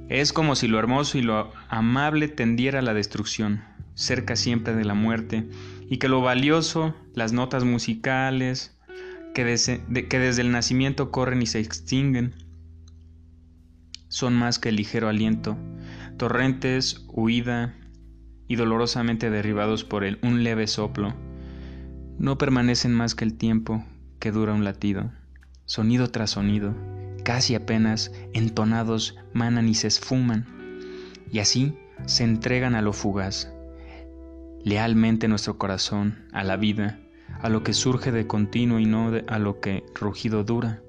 Es 0.07 0.31
como 0.31 0.55
si 0.55 0.69
lo 0.69 0.79
hermoso 0.79 1.17
y 1.17 1.23
lo 1.23 1.51
amable 1.67 2.29
tendiera 2.29 2.79
a 2.79 2.83
la 2.83 2.93
destrucción, 2.93 3.65
cerca 3.95 4.37
siempre 4.37 4.75
de 4.75 4.85
la 4.85 4.93
muerte, 4.93 5.49
y 5.89 5.97
que 5.97 6.07
lo 6.07 6.21
valioso, 6.21 6.95
las 7.13 7.33
notas 7.33 7.65
musicales, 7.65 8.79
que 9.33 9.43
desde, 9.43 9.81
que 10.07 10.19
desde 10.19 10.41
el 10.41 10.53
nacimiento 10.53 11.11
corren 11.11 11.41
y 11.41 11.47
se 11.47 11.59
extinguen, 11.59 12.46
son 14.07 14.33
más 14.35 14.59
que 14.59 14.69
el 14.69 14.75
ligero 14.75 15.09
aliento, 15.09 15.57
torrentes, 16.17 17.05
huida 17.09 17.75
y 18.47 18.55
dolorosamente 18.55 19.29
derribados 19.29 19.83
por 19.83 20.03
un 20.21 20.43
leve 20.43 20.67
soplo, 20.67 21.13
no 22.17 22.37
permanecen 22.37 22.93
más 22.93 23.15
que 23.15 23.25
el 23.25 23.37
tiempo 23.37 23.83
que 24.19 24.31
dura 24.31 24.53
un 24.53 24.63
latido, 24.63 25.11
sonido 25.65 26.09
tras 26.09 26.31
sonido, 26.31 26.73
casi 27.23 27.55
apenas 27.55 28.11
entonados 28.33 29.15
manan 29.33 29.67
y 29.69 29.75
se 29.75 29.87
esfuman, 29.87 30.45
y 31.31 31.39
así 31.39 31.77
se 32.05 32.23
entregan 32.23 32.75
a 32.75 32.81
lo 32.81 32.93
fugaz, 32.93 33.51
lealmente 34.63 35.27
nuestro 35.27 35.57
corazón 35.57 36.25
a 36.31 36.43
la 36.43 36.57
vida, 36.57 36.99
a 37.41 37.49
lo 37.49 37.63
que 37.63 37.73
surge 37.73 38.11
de 38.11 38.27
continuo 38.27 38.79
y 38.79 38.85
no 38.85 39.11
a 39.27 39.39
lo 39.39 39.59
que 39.59 39.83
rugido 39.93 40.43
dura. 40.43 40.81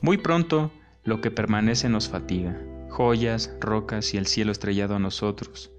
Muy 0.00 0.18
pronto 0.18 0.72
lo 1.06 1.20
que 1.20 1.30
permanece 1.30 1.88
nos 1.88 2.08
fatiga, 2.08 2.60
joyas, 2.90 3.54
rocas 3.60 4.12
y 4.12 4.18
el 4.18 4.26
cielo 4.26 4.52
estrellado 4.52 4.96
a 4.96 4.98
nosotros, 4.98 5.70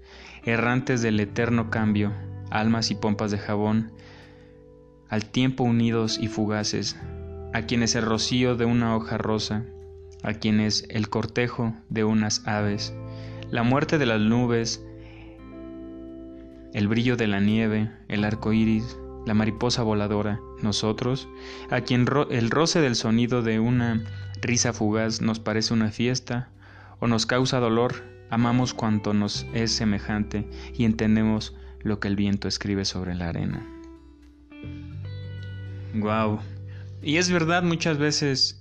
errantes 0.44 1.02
del 1.02 1.20
eterno 1.20 1.70
cambio, 1.70 2.12
almas 2.50 2.90
y 2.90 2.94
pompas 2.94 3.30
de 3.30 3.38
jabón, 3.38 3.92
al 5.08 5.26
tiempo 5.26 5.64
unidos 5.64 6.18
y 6.20 6.28
fugaces, 6.28 6.96
a 7.52 7.62
quienes 7.62 7.94
el 7.94 8.04
rocío 8.04 8.56
de 8.56 8.64
una 8.64 8.96
hoja 8.96 9.18
rosa, 9.18 9.64
a 10.22 10.34
quienes 10.34 10.84
el 10.88 11.08
cortejo 11.08 11.74
de 11.90 12.04
unas 12.04 12.46
aves, 12.46 12.94
la 13.50 13.62
muerte 13.62 13.98
de 13.98 14.06
las 14.06 14.20
nubes, 14.20 14.84
el 16.72 16.88
brillo 16.88 17.16
de 17.16 17.26
la 17.26 17.40
nieve, 17.40 17.90
el 18.08 18.24
arco 18.24 18.52
iris, 18.52 18.98
la 19.26 19.34
mariposa 19.34 19.82
voladora, 19.82 20.40
nosotros, 20.62 21.28
a 21.70 21.80
quien 21.82 22.06
el 22.30 22.50
roce 22.50 22.80
del 22.80 22.96
sonido 22.96 23.42
de 23.42 23.60
una 23.60 24.04
risa 24.40 24.72
fugaz 24.72 25.20
nos 25.20 25.40
parece 25.40 25.74
una 25.74 25.90
fiesta 25.90 26.48
o 27.00 27.06
nos 27.06 27.26
causa 27.26 27.60
dolor, 27.60 28.04
amamos 28.30 28.74
cuanto 28.74 29.14
nos 29.14 29.46
es 29.54 29.72
semejante 29.72 30.48
y 30.74 30.84
entendemos 30.84 31.54
lo 31.80 32.00
que 32.00 32.08
el 32.08 32.16
viento 32.16 32.48
escribe 32.48 32.84
sobre 32.84 33.14
la 33.14 33.28
arena. 33.28 33.66
Wow. 35.94 36.40
Y 37.02 37.16
es 37.16 37.30
verdad, 37.30 37.62
muchas 37.62 37.98
veces 37.98 38.60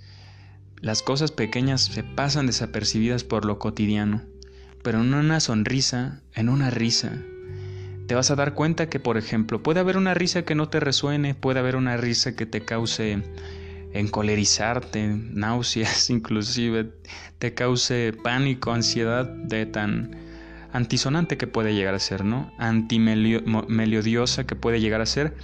las 0.79 1.01
cosas 1.01 1.31
pequeñas 1.31 1.81
se 1.81 2.03
pasan 2.03 2.45
desapercibidas 2.45 3.23
por 3.23 3.45
lo 3.45 3.59
cotidiano, 3.59 4.21
pero 4.83 5.01
en 5.01 5.13
una 5.13 5.39
sonrisa, 5.39 6.21
en 6.33 6.49
una 6.49 6.69
risa, 6.69 7.23
te 8.07 8.15
vas 8.15 8.31
a 8.31 8.35
dar 8.35 8.53
cuenta 8.53 8.89
que, 8.89 8.99
por 8.99 9.17
ejemplo, 9.17 9.61
puede 9.61 9.81
haber 9.81 9.97
una 9.97 10.13
risa 10.13 10.43
que 10.43 10.55
no 10.55 10.69
te 10.69 10.79
resuene, 10.79 11.35
puede 11.35 11.59
haber 11.59 11.75
una 11.75 11.97
risa 11.97 12.35
que 12.35 12.45
te 12.45 12.61
cause 12.61 13.21
encolerizarte, 13.93 15.07
náuseas 15.07 16.09
inclusive, 16.09 16.91
te 17.37 17.53
cause 17.53 18.13
pánico, 18.23 18.71
ansiedad 18.71 19.25
de 19.25 19.65
tan 19.65 20.15
antisonante 20.71 21.37
que 21.37 21.47
puede 21.47 21.73
llegar 21.73 21.95
a 21.95 21.99
ser, 21.99 22.23
¿no? 22.23 22.51
Antimelodiosa 22.57 24.45
que 24.45 24.55
puede 24.55 24.79
llegar 24.79 25.01
a 25.01 25.05
ser. 25.05 25.35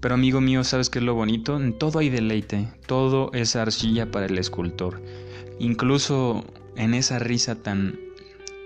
Pero 0.00 0.14
amigo 0.14 0.40
mío, 0.40 0.62
¿sabes 0.64 0.90
qué 0.90 1.00
es 1.00 1.04
lo 1.04 1.14
bonito? 1.14 1.56
En 1.56 1.76
todo 1.76 1.98
hay 1.98 2.08
deleite, 2.08 2.68
todo 2.86 3.30
es 3.34 3.56
arcilla 3.56 4.10
para 4.10 4.26
el 4.26 4.38
escultor. 4.38 5.02
Incluso 5.58 6.44
en 6.76 6.94
esa 6.94 7.18
risa 7.18 7.56
tan 7.56 7.98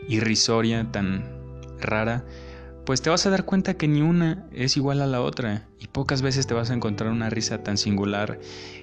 irrisoria, 0.09 0.91
tan 0.93 1.25
rara, 1.81 2.25
pues 2.85 3.03
te 3.03 3.11
vas 3.11 3.27
a 3.27 3.31
dar 3.31 3.45
cuenta 3.45 3.75
que 3.75 3.89
ni 3.89 4.03
una 4.03 4.47
es 4.53 4.77
igual 4.77 5.03
a 5.03 5.07
la 5.07 5.21
otra 5.21 5.69
y 5.79 5.87
pocas 5.87 6.23
veces 6.23 6.47
te 6.47 6.55
vas 6.55 6.71
a 6.71 6.75
encontrar 6.75 7.11
una 7.11 7.31
risa 7.31 7.63
tan 7.63 7.79
singular 7.79 8.41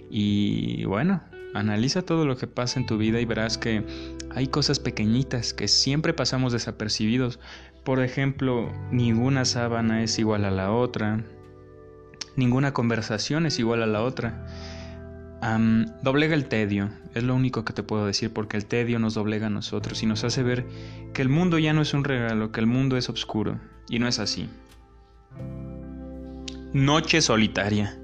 y 0.09 0.85
bueno, 0.85 1.21
analiza 1.53 2.01
todo 2.01 2.25
lo 2.25 2.37
que 2.37 2.47
pasa 2.47 2.79
en 2.79 2.85
tu 2.85 2.97
vida 2.97 3.19
y 3.19 3.25
verás 3.25 3.57
que 3.57 3.83
hay 4.31 4.47
cosas 4.47 4.79
pequeñitas 4.79 5.53
que 5.53 5.67
siempre 5.67 6.13
pasamos 6.13 6.53
desapercibidos. 6.53 7.39
Por 7.83 8.01
ejemplo, 8.01 8.71
ninguna 8.91 9.45
sábana 9.45 10.03
es 10.03 10.19
igual 10.19 10.45
a 10.45 10.51
la 10.51 10.71
otra, 10.71 11.23
ninguna 12.35 12.73
conversación 12.73 13.45
es 13.45 13.59
igual 13.59 13.83
a 13.83 13.87
la 13.87 14.03
otra. 14.03 14.45
Doblega 16.01 16.35
el 16.35 16.45
tedio, 16.45 16.89
es 17.15 17.23
lo 17.23 17.35
único 17.35 17.65
que 17.65 17.73
te 17.73 17.83
puedo 17.83 18.05
decir, 18.05 18.31
porque 18.31 18.57
el 18.57 18.65
tedio 18.65 18.99
nos 18.99 19.13
doblega 19.13 19.47
a 19.47 19.49
nosotros 19.49 20.03
y 20.03 20.05
nos 20.05 20.23
hace 20.23 20.43
ver 20.43 20.65
que 21.13 21.21
el 21.21 21.29
mundo 21.29 21.57
ya 21.57 21.73
no 21.73 21.81
es 21.81 21.93
un 21.93 22.03
regalo, 22.03 22.51
que 22.51 22.59
el 22.59 22.67
mundo 22.67 22.97
es 22.97 23.09
oscuro. 23.09 23.59
Y 23.89 23.99
no 23.99 24.07
es 24.07 24.19
así. 24.19 24.47
Noche 26.73 27.21
solitaria. 27.21 27.97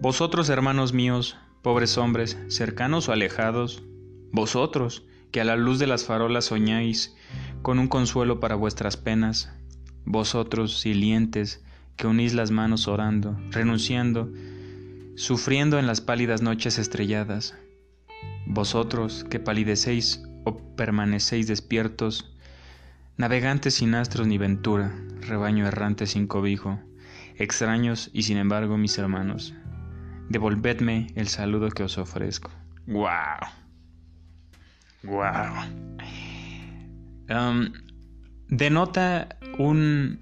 Vosotros, 0.00 0.48
hermanos 0.48 0.92
míos, 0.92 1.36
pobres 1.62 1.96
hombres, 1.98 2.36
cercanos 2.48 3.08
o 3.08 3.12
alejados, 3.12 3.84
vosotros, 4.32 5.04
que 5.30 5.40
a 5.40 5.44
la 5.44 5.56
luz 5.56 5.78
de 5.78 5.86
las 5.86 6.04
farolas 6.04 6.46
soñáis 6.46 7.14
con 7.62 7.78
un 7.78 7.88
consuelo 7.88 8.40
para 8.40 8.56
vuestras 8.56 8.96
penas, 8.96 9.52
vosotros, 10.04 10.80
silientes, 10.80 11.64
que 11.96 12.06
unís 12.06 12.34
las 12.34 12.50
manos 12.50 12.88
orando, 12.88 13.38
renunciando, 13.50 14.30
sufriendo 15.16 15.78
en 15.78 15.86
las 15.86 16.00
pálidas 16.00 16.42
noches 16.42 16.78
estrelladas, 16.78 17.54
vosotros 18.46 19.24
que 19.28 19.40
palidecéis 19.40 20.22
o 20.44 20.58
permanecéis 20.76 21.48
despiertos, 21.48 22.32
Navegantes 23.18 23.72
sin 23.72 23.94
astros 23.94 24.26
ni 24.26 24.36
ventura, 24.36 24.94
rebaño 25.22 25.66
errante 25.66 26.06
sin 26.06 26.26
cobijo, 26.26 26.78
extraños 27.36 28.10
y 28.12 28.24
sin 28.24 28.36
embargo 28.36 28.76
mis 28.76 28.98
hermanos, 28.98 29.54
devolvedme 30.28 31.06
el 31.14 31.28
saludo 31.28 31.70
que 31.70 31.82
os 31.82 31.96
ofrezco. 31.96 32.50
¡Wow! 32.86 33.08
¡Wow! 35.04 35.54
Um, 37.30 37.72
denota 38.48 39.38
un, 39.58 40.20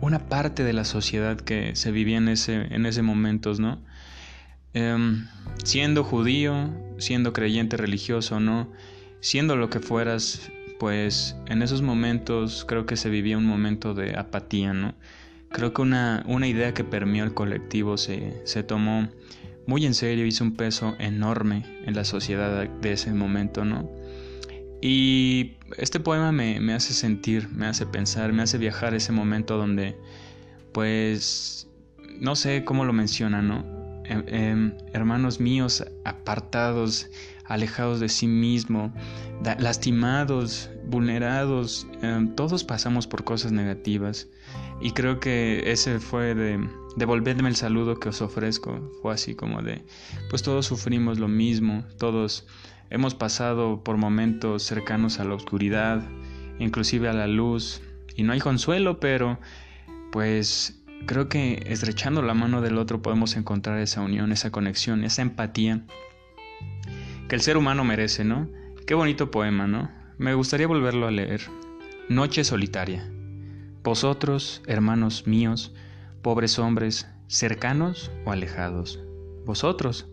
una 0.00 0.20
parte 0.20 0.64
de 0.64 0.72
la 0.72 0.84
sociedad 0.84 1.36
que 1.38 1.76
se 1.76 1.92
vivía 1.92 2.16
en 2.16 2.28
ese, 2.28 2.74
en 2.74 2.86
ese 2.86 3.02
momento, 3.02 3.52
¿no? 3.58 3.84
Um, 4.74 5.26
siendo 5.62 6.02
judío, 6.02 6.70
siendo 6.98 7.32
creyente 7.32 7.76
religioso, 7.76 8.40
¿no? 8.40 8.72
Siendo 9.20 9.56
lo 9.56 9.70
que 9.70 9.78
fueras, 9.78 10.50
pues 10.80 11.36
en 11.46 11.62
esos 11.62 11.80
momentos 11.82 12.64
creo 12.66 12.84
que 12.84 12.96
se 12.96 13.08
vivía 13.08 13.38
un 13.38 13.46
momento 13.46 13.94
de 13.94 14.18
apatía, 14.18 14.72
¿no? 14.72 14.94
Creo 15.50 15.72
que 15.72 15.82
una, 15.82 16.24
una 16.26 16.48
idea 16.48 16.74
que 16.74 16.82
permeó 16.82 17.24
el 17.24 17.34
colectivo 17.34 17.96
se, 17.96 18.42
se 18.44 18.64
tomó 18.64 19.08
muy 19.66 19.86
en 19.86 19.94
serio, 19.94 20.26
hizo 20.26 20.42
un 20.44 20.56
peso 20.56 20.94
enorme 20.98 21.64
en 21.86 21.94
la 21.94 22.04
sociedad 22.04 22.68
de 22.68 22.92
ese 22.92 23.12
momento, 23.12 23.64
¿no? 23.64 23.88
Y 24.82 25.52
este 25.78 26.00
poema 26.00 26.32
me, 26.32 26.60
me, 26.60 26.74
hace 26.74 26.92
sentir, 26.92 27.48
me 27.48 27.66
hace 27.66 27.86
pensar, 27.86 28.32
me 28.32 28.42
hace 28.42 28.58
viajar 28.58 28.94
ese 28.94 29.12
momento 29.12 29.56
donde, 29.56 29.96
pues, 30.72 31.70
no 32.20 32.36
sé 32.36 32.64
cómo 32.64 32.84
lo 32.84 32.92
menciona, 32.92 33.40
¿no? 33.40 33.73
Em, 34.04 34.24
em, 34.26 34.72
hermanos 34.92 35.40
míos 35.40 35.84
apartados, 36.04 37.10
alejados 37.46 38.00
de 38.00 38.08
sí 38.08 38.26
mismo, 38.26 38.92
lastimados, 39.58 40.70
vulnerados, 40.86 41.86
em, 42.02 42.34
todos 42.34 42.64
pasamos 42.64 43.06
por 43.06 43.24
cosas 43.24 43.52
negativas. 43.52 44.28
Y 44.80 44.90
creo 44.90 45.20
que 45.20 45.70
ese 45.70 46.00
fue 46.00 46.34
de 46.34 46.68
devolverme 46.96 47.48
el 47.48 47.56
saludo 47.56 47.98
que 47.98 48.10
os 48.10 48.20
ofrezco, 48.20 48.92
fue 49.00 49.14
así 49.14 49.34
como 49.34 49.62
de, 49.62 49.84
pues 50.28 50.42
todos 50.42 50.66
sufrimos 50.66 51.18
lo 51.18 51.28
mismo, 51.28 51.84
todos 51.98 52.46
hemos 52.90 53.14
pasado 53.14 53.82
por 53.82 53.96
momentos 53.96 54.62
cercanos 54.62 55.18
a 55.18 55.24
la 55.24 55.34
oscuridad, 55.34 56.02
inclusive 56.58 57.08
a 57.08 57.12
la 57.12 57.26
luz, 57.26 57.80
y 58.16 58.22
no 58.22 58.32
hay 58.32 58.40
consuelo, 58.40 59.00
pero 59.00 59.38
pues 60.12 60.83
Creo 61.06 61.28
que 61.28 61.62
estrechando 61.66 62.22
la 62.22 62.34
mano 62.34 62.62
del 62.62 62.78
otro 62.78 63.02
podemos 63.02 63.36
encontrar 63.36 63.78
esa 63.78 64.00
unión, 64.00 64.32
esa 64.32 64.50
conexión, 64.50 65.04
esa 65.04 65.22
empatía 65.22 65.82
que 67.28 67.34
el 67.34 67.42
ser 67.42 67.56
humano 67.56 67.84
merece, 67.84 68.24
¿no? 68.24 68.48
Qué 68.86 68.94
bonito 68.94 69.30
poema, 69.30 69.66
¿no? 69.66 69.90
Me 70.18 70.34
gustaría 70.34 70.66
volverlo 70.66 71.06
a 71.06 71.10
leer. 71.10 71.42
Noche 72.08 72.44
solitaria. 72.44 73.10
Vosotros, 73.82 74.62
hermanos 74.66 75.26
míos, 75.26 75.74
pobres 76.22 76.58
hombres, 76.58 77.06
cercanos 77.26 78.10
o 78.24 78.32
alejados. 78.32 79.00
Vosotros, 79.44 80.06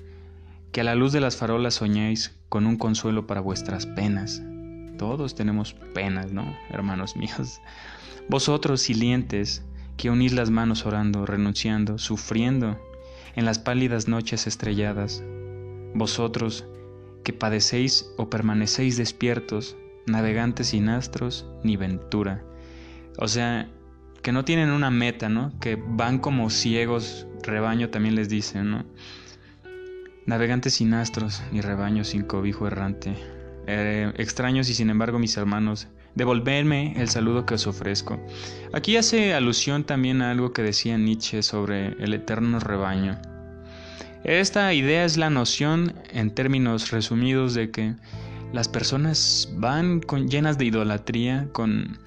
que 0.71 0.81
a 0.81 0.83
la 0.83 0.95
luz 0.95 1.11
de 1.11 1.21
las 1.21 1.37
farolas 1.37 1.75
soñáis 1.75 2.37
con 2.49 2.65
un 2.65 2.77
consuelo 2.77 3.27
para 3.27 3.41
vuestras 3.41 3.85
penas. 3.85 4.41
Todos 4.97 5.35
tenemos 5.35 5.73
penas, 5.93 6.31
¿no? 6.31 6.53
Hermanos 6.69 7.15
míos. 7.15 7.61
Vosotros, 8.29 8.81
silientes, 8.81 9.63
que 9.97 10.09
unís 10.09 10.33
las 10.33 10.49
manos 10.49 10.85
orando, 10.85 11.25
renunciando, 11.25 11.97
sufriendo 11.97 12.79
en 13.35 13.45
las 13.45 13.59
pálidas 13.59 14.07
noches 14.07 14.47
estrelladas, 14.47 15.23
vosotros 15.93 16.65
que 17.23 17.33
padecéis 17.33 18.11
o 18.17 18.29
permanecéis 18.29 18.97
despiertos, 18.97 19.77
navegantes 20.07 20.67
sin 20.67 20.89
astros 20.89 21.45
ni 21.63 21.77
ventura. 21.77 22.43
O 23.17 23.27
sea, 23.27 23.69
que 24.21 24.31
no 24.31 24.45
tienen 24.45 24.71
una 24.71 24.91
meta, 24.91 25.29
¿no? 25.29 25.51
Que 25.59 25.75
van 25.75 26.19
como 26.19 26.49
ciegos, 26.49 27.27
rebaño 27.43 27.89
también 27.89 28.15
les 28.15 28.29
dice, 28.29 28.63
¿no? 28.63 28.85
Navegantes 30.25 30.75
sin 30.75 30.93
astros 30.93 31.41
ni 31.51 31.61
rebaño 31.61 32.03
sin 32.03 32.23
cobijo 32.23 32.67
errante. 32.67 33.15
Eh, 33.67 34.11
extraños 34.17 34.69
y 34.69 34.73
sin 34.73 34.89
embargo 34.89 35.19
mis 35.19 35.37
hermanos, 35.37 35.87
devolverme 36.15 36.93
el 36.97 37.09
saludo 37.09 37.45
que 37.45 37.55
os 37.55 37.67
ofrezco. 37.67 38.19
Aquí 38.73 38.97
hace 38.97 39.33
alusión 39.33 39.83
también 39.83 40.21
a 40.21 40.31
algo 40.31 40.53
que 40.53 40.61
decía 40.61 40.97
Nietzsche 40.97 41.43
sobre 41.43 41.87
el 42.03 42.13
eterno 42.13 42.59
rebaño. 42.59 43.19
Esta 44.23 44.73
idea 44.73 45.03
es 45.03 45.17
la 45.17 45.29
noción, 45.29 45.95
en 46.11 46.29
términos 46.29 46.91
resumidos, 46.91 47.55
de 47.55 47.71
que 47.71 47.95
las 48.53 48.67
personas 48.67 49.49
van 49.55 50.01
llenas 50.29 50.57
de 50.57 50.65
idolatría, 50.65 51.47
con, 51.53 51.97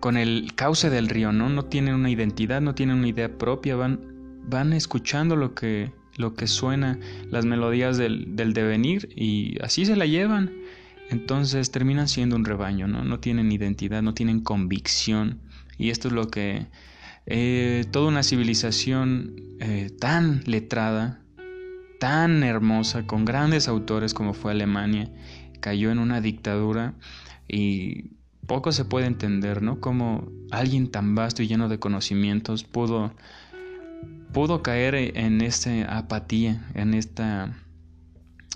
con 0.00 0.16
el 0.16 0.52
cauce 0.56 0.90
del 0.90 1.08
río, 1.08 1.32
¿no? 1.32 1.48
No 1.48 1.66
tienen 1.66 1.94
una 1.94 2.10
identidad, 2.10 2.60
no 2.60 2.74
tienen 2.74 2.98
una 2.98 3.08
idea 3.08 3.38
propia, 3.38 3.76
van, 3.76 4.00
van 4.48 4.72
escuchando 4.72 5.36
lo 5.36 5.54
que, 5.54 5.92
lo 6.16 6.34
que 6.34 6.48
suena, 6.48 6.98
las 7.30 7.44
melodías 7.44 7.96
del, 7.96 8.34
del 8.34 8.52
devenir 8.52 9.08
y 9.14 9.56
así 9.62 9.84
se 9.84 9.94
la 9.94 10.06
llevan. 10.06 10.50
Entonces 11.10 11.72
terminan 11.72 12.08
siendo 12.08 12.36
un 12.36 12.44
rebaño, 12.44 12.86
¿no? 12.86 13.04
No 13.04 13.18
tienen 13.18 13.50
identidad, 13.50 14.00
no 14.00 14.14
tienen 14.14 14.40
convicción. 14.40 15.40
Y 15.76 15.90
esto 15.90 16.08
es 16.08 16.14
lo 16.14 16.28
que 16.28 16.68
eh, 17.26 17.84
toda 17.90 18.08
una 18.08 18.22
civilización 18.22 19.34
eh, 19.58 19.90
tan 19.98 20.42
letrada, 20.46 21.20
tan 21.98 22.44
hermosa, 22.44 23.06
con 23.06 23.24
grandes 23.24 23.66
autores 23.66 24.14
como 24.14 24.34
fue 24.34 24.52
Alemania, 24.52 25.10
cayó 25.60 25.90
en 25.90 25.98
una 25.98 26.20
dictadura 26.20 26.94
y 27.48 28.12
poco 28.46 28.70
se 28.70 28.84
puede 28.84 29.06
entender, 29.06 29.62
¿no? 29.62 29.80
Cómo 29.80 30.30
alguien 30.50 30.90
tan 30.90 31.16
vasto 31.16 31.42
y 31.42 31.48
lleno 31.48 31.68
de 31.68 31.80
conocimientos 31.80 32.62
pudo, 32.62 33.14
pudo 34.32 34.62
caer 34.62 34.94
en 34.94 35.40
esta 35.40 35.96
apatía, 35.96 36.68
en 36.74 36.94
esta 36.94 37.52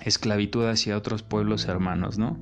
esclavitud 0.03 0.67
hacia 0.67 0.97
otros 0.97 1.23
pueblos 1.23 1.67
hermanos, 1.67 2.19
¿no? 2.19 2.39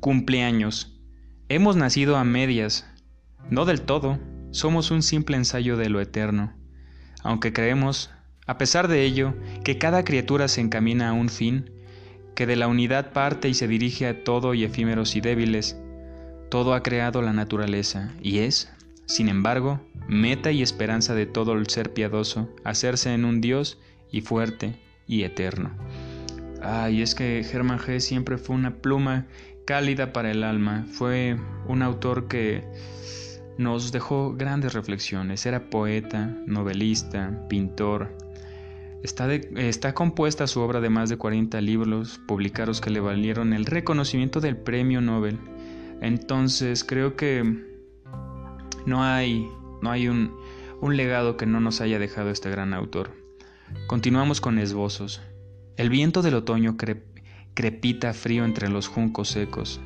Cumpleaños. 0.00 1.00
Hemos 1.48 1.76
nacido 1.76 2.16
a 2.16 2.24
medias, 2.24 2.86
no 3.50 3.64
del 3.64 3.82
todo, 3.82 4.18
somos 4.50 4.90
un 4.90 5.02
simple 5.02 5.36
ensayo 5.36 5.76
de 5.76 5.88
lo 5.88 6.00
eterno, 6.00 6.52
aunque 7.22 7.52
creemos, 7.52 8.10
a 8.46 8.58
pesar 8.58 8.88
de 8.88 9.04
ello, 9.04 9.34
que 9.64 9.78
cada 9.78 10.04
criatura 10.04 10.48
se 10.48 10.60
encamina 10.60 11.08
a 11.08 11.12
un 11.12 11.28
fin, 11.28 11.70
que 12.34 12.46
de 12.46 12.56
la 12.56 12.68
unidad 12.68 13.12
parte 13.12 13.48
y 13.48 13.54
se 13.54 13.68
dirige 13.68 14.06
a 14.06 14.24
todo 14.24 14.54
y 14.54 14.64
efímeros 14.64 15.16
y 15.16 15.20
débiles, 15.20 15.78
todo 16.50 16.74
ha 16.74 16.82
creado 16.82 17.22
la 17.22 17.32
naturaleza 17.32 18.12
y 18.20 18.38
es, 18.38 18.70
sin 19.06 19.28
embargo, 19.28 19.80
meta 20.08 20.52
y 20.52 20.62
esperanza 20.62 21.14
de 21.14 21.26
todo 21.26 21.54
el 21.54 21.66
ser 21.68 21.92
piadoso, 21.92 22.48
hacerse 22.64 23.14
en 23.14 23.24
un 23.24 23.40
Dios 23.40 23.78
y 24.10 24.20
fuerte 24.20 24.78
y 25.06 25.22
eterno. 25.22 25.70
Ay, 26.62 27.02
es 27.02 27.14
que 27.14 27.40
Hermann 27.40 27.80
Hesse 27.86 28.04
siempre 28.04 28.38
fue 28.38 28.56
una 28.56 28.76
pluma 28.76 29.26
cálida 29.64 30.12
para 30.12 30.30
el 30.30 30.44
alma, 30.44 30.86
fue 30.90 31.36
un 31.66 31.82
autor 31.82 32.28
que 32.28 32.64
nos 33.58 33.92
dejó 33.92 34.34
grandes 34.34 34.72
reflexiones, 34.72 35.44
era 35.46 35.70
poeta, 35.70 36.36
novelista, 36.46 37.46
pintor, 37.48 38.16
Está, 39.02 39.34
está, 39.34 39.94
compuesta 39.94 40.46
su 40.46 40.60
obra 40.60 40.80
de 40.80 40.88
más 40.88 41.08
de 41.08 41.16
40 41.16 41.60
libros 41.60 42.20
publicados 42.28 42.80
que 42.80 42.88
le 42.88 43.00
valieron 43.00 43.52
el 43.52 43.66
reconocimiento 43.66 44.38
del 44.38 44.56
Premio 44.56 45.00
Nobel 45.00 45.40
entonces 46.02 46.82
creo 46.82 47.14
que 47.14 47.44
no 48.86 49.04
hay, 49.04 49.48
no 49.82 49.90
hay 49.90 50.08
un, 50.08 50.36
un 50.80 50.96
legado 50.96 51.36
que 51.36 51.46
no 51.46 51.60
nos 51.60 51.80
haya 51.80 52.00
dejado 52.00 52.30
este 52.30 52.50
gran 52.50 52.74
autor. 52.74 53.12
Continuamos 53.86 54.40
con 54.40 54.58
esbozos. 54.58 55.22
El 55.78 55.88
viento 55.88 56.20
del 56.20 56.34
otoño 56.34 56.76
crepita 57.54 58.12
frío 58.12 58.44
entre 58.44 58.68
los 58.68 58.88
juncos 58.88 59.28
secos, 59.28 59.80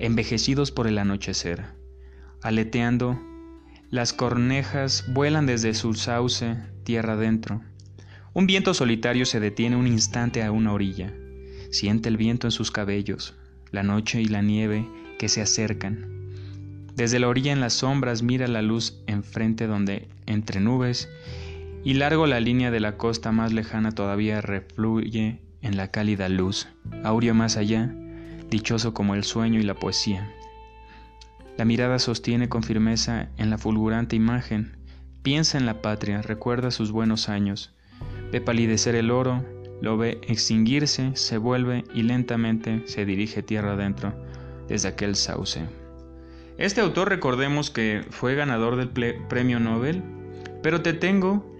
envejecidos 0.00 0.72
por 0.72 0.88
el 0.88 0.98
anochecer. 0.98 1.64
Aleteando, 2.42 3.20
las 3.88 4.12
cornejas 4.12 5.04
vuelan 5.08 5.46
desde 5.46 5.74
su 5.74 5.94
sauce 5.94 6.56
tierra 6.82 7.12
adentro. 7.12 7.62
Un 8.34 8.46
viento 8.46 8.74
solitario 8.74 9.26
se 9.26 9.38
detiene 9.38 9.76
un 9.76 9.86
instante 9.86 10.42
a 10.42 10.50
una 10.50 10.72
orilla. 10.72 11.14
Siente 11.70 12.08
el 12.08 12.16
viento 12.16 12.48
en 12.48 12.50
sus 12.50 12.72
cabellos, 12.72 13.34
la 13.70 13.84
noche 13.84 14.20
y 14.20 14.26
la 14.26 14.42
nieve 14.42 14.88
que 15.18 15.28
se 15.28 15.40
acercan. 15.40 16.18
Desde 16.96 17.20
la 17.20 17.28
orilla 17.28 17.52
en 17.52 17.60
las 17.60 17.74
sombras 17.74 18.22
mira 18.22 18.48
la 18.48 18.60
luz 18.60 19.00
enfrente 19.06 19.68
donde, 19.68 20.08
entre 20.26 20.60
nubes, 20.60 21.08
y 21.84 21.94
largo 21.94 22.26
la 22.26 22.40
línea 22.40 22.70
de 22.70 22.80
la 22.80 22.96
costa 22.96 23.32
más 23.32 23.52
lejana 23.52 23.92
todavía 23.92 24.40
refluye 24.40 25.40
en 25.62 25.76
la 25.76 25.90
cálida 25.90 26.28
luz, 26.28 26.68
aureo 27.04 27.34
más 27.34 27.56
allá, 27.56 27.94
dichoso 28.50 28.94
como 28.94 29.14
el 29.14 29.24
sueño 29.24 29.60
y 29.60 29.64
la 29.64 29.74
poesía. 29.74 30.32
La 31.56 31.64
mirada 31.64 31.98
sostiene 31.98 32.48
con 32.48 32.62
firmeza 32.62 33.30
en 33.36 33.50
la 33.50 33.58
fulgurante 33.58 34.16
imagen, 34.16 34.76
piensa 35.22 35.58
en 35.58 35.66
la 35.66 35.82
patria, 35.82 36.22
recuerda 36.22 36.70
sus 36.70 36.92
buenos 36.92 37.28
años, 37.28 37.74
ve 38.30 38.40
palidecer 38.40 38.94
el 38.94 39.10
oro, 39.10 39.44
lo 39.80 39.96
ve 39.96 40.20
extinguirse, 40.26 41.12
se 41.14 41.38
vuelve 41.38 41.84
y 41.94 42.02
lentamente 42.02 42.82
se 42.86 43.04
dirige 43.04 43.42
tierra 43.42 43.72
adentro, 43.72 44.14
desde 44.68 44.88
aquel 44.88 45.16
sauce. 45.16 45.62
Este 46.58 46.80
autor 46.80 47.08
recordemos 47.08 47.70
que 47.70 48.04
fue 48.10 48.34
ganador 48.34 48.76
del 48.76 48.88
premio 49.28 49.60
Nobel, 49.60 50.02
pero 50.62 50.82
te 50.82 50.92
tengo, 50.92 51.57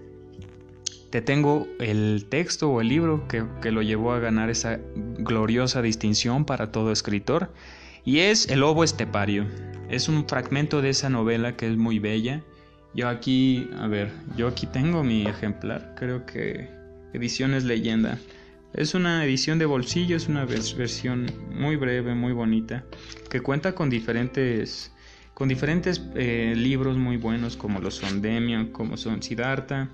te 1.10 1.22
tengo 1.22 1.66
el 1.80 2.26
texto 2.28 2.70
o 2.70 2.80
el 2.80 2.88
libro 2.88 3.26
que, 3.28 3.44
que 3.62 3.72
lo 3.72 3.82
llevó 3.82 4.12
a 4.12 4.18
ganar 4.18 4.50
esa 4.50 4.78
gloriosa 4.94 5.82
distinción 5.82 6.44
para 6.44 6.70
todo 6.70 6.92
escritor, 6.92 7.50
y 8.04 8.20
es 8.20 8.48
El 8.48 8.60
Lobo 8.60 8.84
Estepario. 8.84 9.46
Es 9.88 10.08
un 10.08 10.28
fragmento 10.28 10.82
de 10.82 10.90
esa 10.90 11.08
novela 11.08 11.56
que 11.56 11.70
es 11.70 11.76
muy 11.76 11.98
bella. 11.98 12.42
Yo 12.94 13.08
aquí, 13.08 13.68
a 13.78 13.86
ver, 13.86 14.10
yo 14.36 14.48
aquí 14.48 14.66
tengo 14.66 15.02
mi 15.02 15.26
ejemplar, 15.26 15.94
creo 15.96 16.26
que 16.26 16.68
Ediciones 17.12 17.64
Leyenda. 17.64 18.18
Es 18.74 18.94
una 18.94 19.24
edición 19.24 19.58
de 19.58 19.64
bolsillo, 19.64 20.16
es 20.16 20.28
una 20.28 20.44
versión 20.44 21.26
muy 21.50 21.76
breve, 21.76 22.14
muy 22.14 22.32
bonita, 22.32 22.84
que 23.30 23.40
cuenta 23.40 23.74
con 23.74 23.88
diferentes, 23.88 24.92
con 25.32 25.48
diferentes 25.48 26.02
eh, 26.14 26.52
libros 26.54 26.98
muy 26.98 27.16
buenos 27.16 27.56
como 27.56 27.80
los 27.80 27.94
son 27.94 28.20
Demian, 28.20 28.68
como 28.68 28.98
son 28.98 29.22
Siddhartha, 29.22 29.88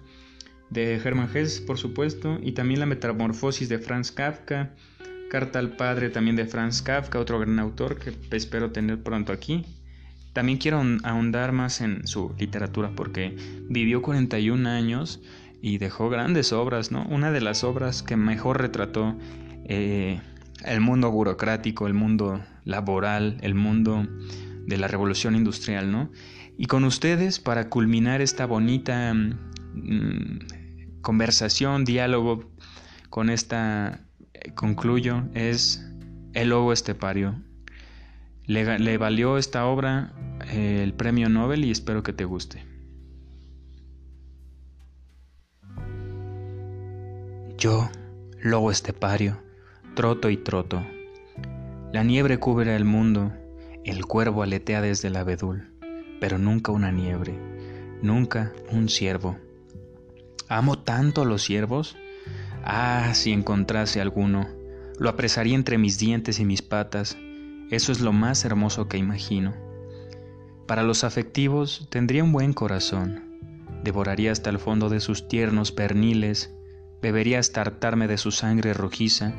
de 0.74 0.96
Hermann 0.96 1.30
Hesse, 1.32 1.60
por 1.60 1.78
supuesto, 1.78 2.38
y 2.42 2.52
también 2.52 2.80
La 2.80 2.86
Metamorfosis 2.86 3.68
de 3.68 3.78
Franz 3.78 4.10
Kafka, 4.10 4.74
Carta 5.30 5.60
al 5.60 5.76
Padre 5.76 6.10
también 6.10 6.36
de 6.36 6.46
Franz 6.46 6.82
Kafka, 6.82 7.20
otro 7.20 7.38
gran 7.38 7.58
autor 7.60 7.98
que 7.98 8.12
espero 8.36 8.72
tener 8.72 9.02
pronto 9.02 9.32
aquí. 9.32 9.64
También 10.32 10.58
quiero 10.58 10.82
ahondar 11.04 11.52
más 11.52 11.80
en 11.80 12.06
su 12.08 12.34
literatura 12.38 12.90
porque 12.94 13.36
vivió 13.68 14.02
41 14.02 14.68
años 14.68 15.20
y 15.62 15.78
dejó 15.78 16.10
grandes 16.10 16.52
obras, 16.52 16.90
¿no? 16.90 17.06
Una 17.06 17.30
de 17.30 17.40
las 17.40 17.62
obras 17.62 18.02
que 18.02 18.16
mejor 18.16 18.60
retrató 18.60 19.16
eh, 19.66 20.20
el 20.64 20.80
mundo 20.80 21.10
burocrático, 21.10 21.86
el 21.86 21.94
mundo 21.94 22.44
laboral, 22.64 23.38
el 23.42 23.54
mundo 23.54 24.06
de 24.66 24.76
la 24.76 24.88
revolución 24.88 25.36
industrial, 25.36 25.92
¿no? 25.92 26.10
Y 26.58 26.66
con 26.66 26.84
ustedes, 26.84 27.38
para 27.38 27.68
culminar 27.68 28.20
esta 28.20 28.46
bonita 28.46 29.14
mm, 29.14 30.63
conversación, 31.04 31.84
diálogo, 31.84 32.50
con 33.10 33.30
esta 33.30 34.00
concluyo, 34.56 35.22
es 35.34 35.86
El 36.32 36.48
Lobo 36.48 36.72
Estepario. 36.72 37.36
Le, 38.46 38.98
valió 38.98 39.38
esta 39.38 39.66
obra 39.66 40.12
eh, 40.52 40.80
el 40.82 40.92
premio 40.92 41.28
Nobel 41.28 41.64
y 41.64 41.70
espero 41.70 42.02
que 42.02 42.12
te 42.12 42.24
guste. 42.24 42.64
Yo, 47.56 47.88
lobo 48.42 48.70
estepario, 48.70 49.38
troto 49.94 50.28
y 50.28 50.36
troto. 50.36 50.84
La 51.92 52.02
niebre 52.02 52.38
cubre 52.38 52.76
el 52.76 52.84
mundo, 52.84 53.32
el 53.84 54.04
cuervo 54.04 54.42
aletea 54.42 54.82
desde 54.82 55.08
el 55.08 55.16
abedul, 55.16 55.72
pero 56.20 56.36
nunca 56.36 56.72
una 56.72 56.92
niebre, 56.92 57.38
nunca 58.02 58.52
un 58.70 58.90
ciervo. 58.90 59.38
¿Amo 60.48 60.78
tanto 60.78 61.22
a 61.22 61.24
los 61.24 61.42
ciervos? 61.42 61.96
Ah, 62.64 63.12
si 63.14 63.32
encontrase 63.32 64.00
alguno, 64.00 64.48
lo 64.98 65.08
apresaría 65.08 65.54
entre 65.54 65.78
mis 65.78 65.98
dientes 65.98 66.38
y 66.38 66.44
mis 66.44 66.62
patas, 66.62 67.16
eso 67.70 67.92
es 67.92 68.00
lo 68.00 68.12
más 68.12 68.44
hermoso 68.44 68.88
que 68.88 68.98
imagino. 68.98 69.54
Para 70.66 70.82
los 70.82 71.04
afectivos 71.04 71.86
tendría 71.90 72.24
un 72.24 72.32
buen 72.32 72.52
corazón, 72.52 73.40
devoraría 73.82 74.32
hasta 74.32 74.50
el 74.50 74.58
fondo 74.58 74.88
de 74.88 75.00
sus 75.00 75.28
tiernos 75.28 75.72
perniles, 75.72 76.54
bebería 77.02 77.38
hasta 77.38 77.60
hartarme 77.60 78.06
de 78.06 78.18
su 78.18 78.30
sangre 78.30 78.74
rojiza 78.74 79.34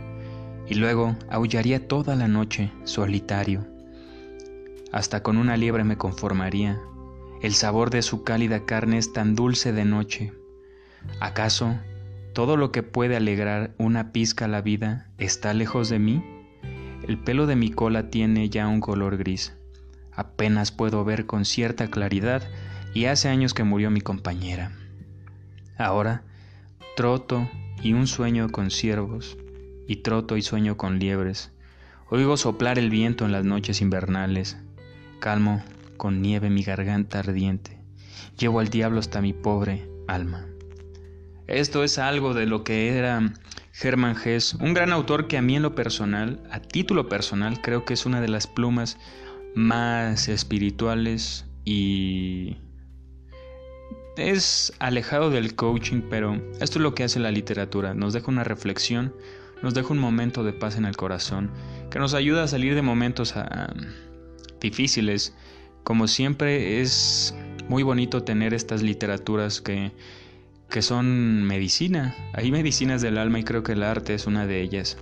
y 0.67 0.75
luego 0.75 1.15
aullaría 1.29 1.87
toda 1.87 2.15
la 2.15 2.27
noche 2.27 2.71
solitario. 2.83 3.65
Hasta 4.91 5.23
con 5.23 5.37
una 5.37 5.57
liebre 5.57 5.83
me 5.83 5.97
conformaría. 5.97 6.81
El 7.41 7.53
sabor 7.53 7.89
de 7.89 8.01
su 8.01 8.23
cálida 8.23 8.65
carne 8.65 8.97
es 8.97 9.13
tan 9.13 9.35
dulce 9.35 9.71
de 9.73 9.85
noche. 9.85 10.33
¿Acaso 11.19 11.79
todo 12.33 12.57
lo 12.57 12.71
que 12.71 12.83
puede 12.83 13.15
alegrar 13.15 13.73
una 13.77 14.11
pizca 14.11 14.47
la 14.47 14.61
vida 14.61 15.09
está 15.17 15.53
lejos 15.53 15.89
de 15.89 15.99
mí? 15.99 16.23
El 17.07 17.17
pelo 17.17 17.45
de 17.45 17.55
mi 17.55 17.71
cola 17.71 18.09
tiene 18.09 18.49
ya 18.49 18.67
un 18.67 18.79
color 18.79 19.17
gris. 19.17 19.55
Apenas 20.11 20.71
puedo 20.71 21.03
ver 21.03 21.25
con 21.25 21.45
cierta 21.45 21.87
claridad 21.87 22.43
y 22.93 23.05
hace 23.05 23.29
años 23.29 23.53
que 23.53 23.63
murió 23.63 23.91
mi 23.91 24.01
compañera. 24.01 24.71
Ahora 25.77 26.23
Troto 26.95 27.49
y 27.83 27.91
un 27.91 28.07
sueño 28.07 28.49
con 28.49 28.71
ciervos, 28.71 29.37
y 29.85 29.97
troto 29.97 30.37
y 30.37 30.41
sueño 30.41 30.77
con 30.77 30.97
liebres. 30.97 31.51
Oigo 32.09 32.37
soplar 32.37 32.79
el 32.79 32.89
viento 32.89 33.25
en 33.25 33.33
las 33.33 33.43
noches 33.43 33.81
invernales. 33.81 34.55
Calmo 35.19 35.61
con 35.97 36.21
nieve 36.21 36.49
mi 36.49 36.63
garganta 36.63 37.19
ardiente. 37.19 37.81
Llevo 38.39 38.61
al 38.61 38.69
diablo 38.69 39.01
hasta 39.01 39.19
mi 39.19 39.33
pobre 39.33 39.89
alma. 40.07 40.45
Esto 41.47 41.83
es 41.83 41.99
algo 41.99 42.33
de 42.33 42.47
lo 42.47 42.63
que 42.63 42.89
era 42.89 43.33
Hermann 43.79 44.15
Hesse, 44.23 44.55
un 44.55 44.73
gran 44.73 44.91
autor 44.91 45.27
que 45.27 45.37
a 45.37 45.41
mí 45.41 45.55
en 45.55 45.61
lo 45.61 45.75
personal, 45.75 46.41
a 46.49 46.59
título 46.59 47.07
personal, 47.07 47.61
creo 47.61 47.85
que 47.85 47.93
es 47.93 48.05
una 48.05 48.19
de 48.19 48.29
las 48.29 48.47
plumas 48.47 48.97
más 49.53 50.27
espirituales 50.27 51.45
y 51.63 52.57
es 54.17 54.73
alejado 54.79 55.29
del 55.29 55.55
coaching, 55.55 56.01
pero 56.09 56.35
esto 56.59 56.79
es 56.79 56.83
lo 56.83 56.95
que 56.95 57.03
hace 57.03 57.19
la 57.19 57.31
literatura. 57.31 57.93
Nos 57.93 58.13
deja 58.13 58.31
una 58.31 58.43
reflexión, 58.43 59.13
nos 59.61 59.73
deja 59.73 59.89
un 59.89 59.99
momento 59.99 60.43
de 60.43 60.53
paz 60.53 60.77
en 60.77 60.85
el 60.85 60.97
corazón, 60.97 61.51
que 61.91 61.99
nos 61.99 62.13
ayuda 62.13 62.43
a 62.43 62.47
salir 62.47 62.73
de 62.73 62.81
momentos 62.81 63.35
ah, 63.35 63.73
difíciles. 64.59 65.35
Como 65.83 66.07
siempre 66.07 66.81
es 66.81 67.35
muy 67.69 67.83
bonito 67.83 68.23
tener 68.23 68.53
estas 68.53 68.81
literaturas 68.81 69.61
que, 69.61 69.91
que 70.69 70.81
son 70.81 71.43
medicina. 71.43 72.15
Hay 72.33 72.51
medicinas 72.51 73.01
del 73.01 73.17
alma 73.17 73.39
y 73.39 73.43
creo 73.43 73.63
que 73.63 73.73
el 73.73 73.83
arte 73.83 74.13
es 74.13 74.27
una 74.27 74.45
de 74.45 74.61
ellas. 74.61 74.97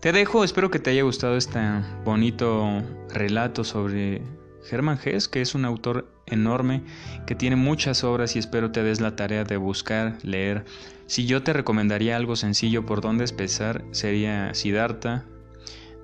Te 0.00 0.12
dejo, 0.12 0.44
espero 0.44 0.70
que 0.70 0.78
te 0.78 0.90
haya 0.90 1.02
gustado 1.02 1.36
este 1.36 1.60
bonito 2.04 2.82
relato 3.10 3.64
sobre 3.64 4.22
Germán 4.64 4.98
Hess, 5.02 5.28
que 5.28 5.42
es 5.42 5.54
un 5.54 5.66
autor 5.66 6.08
enorme, 6.26 6.82
que 7.26 7.34
tiene 7.34 7.56
muchas 7.56 8.02
obras 8.04 8.34
y 8.34 8.38
espero 8.38 8.70
te 8.70 8.82
des 8.82 9.00
la 9.00 9.14
tarea 9.14 9.44
de 9.44 9.58
buscar, 9.58 10.16
leer. 10.22 10.64
Si 11.06 11.26
yo 11.26 11.42
te 11.42 11.52
recomendaría 11.52 12.16
algo 12.16 12.36
sencillo 12.36 12.86
por 12.86 13.02
donde 13.02 13.24
empezar, 13.24 13.84
sería 13.90 14.54
Siddhartha, 14.54 15.26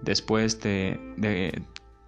después 0.03 0.59
te, 0.59 1.01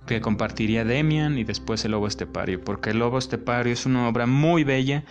te 0.05 0.21
compartiría 0.21 0.85
Demian 0.85 1.39
y 1.39 1.45
después 1.45 1.85
El 1.85 1.93
Lobo 1.93 2.07
Estepario, 2.07 2.63
porque 2.63 2.91
El 2.91 2.99
Lobo 2.99 3.19
Estepario 3.19 3.73
es 3.73 3.87
una 3.87 4.09
obra 4.09 4.27
muy 4.27 4.65
bella 4.65 5.05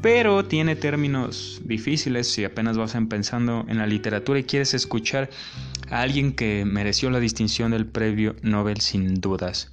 pero 0.00 0.44
tiene 0.44 0.76
términos 0.76 1.60
difíciles 1.64 2.30
si 2.30 2.44
apenas 2.44 2.78
vas 2.78 2.96
pensando 3.08 3.64
en 3.68 3.78
la 3.78 3.86
literatura 3.86 4.38
y 4.38 4.44
quieres 4.44 4.74
escuchar 4.74 5.30
a 5.90 6.02
alguien 6.02 6.32
que 6.32 6.64
mereció 6.64 7.10
la 7.10 7.20
distinción 7.20 7.70
del 7.72 7.86
previo 7.86 8.36
Nobel 8.42 8.80
sin 8.80 9.20
dudas. 9.20 9.72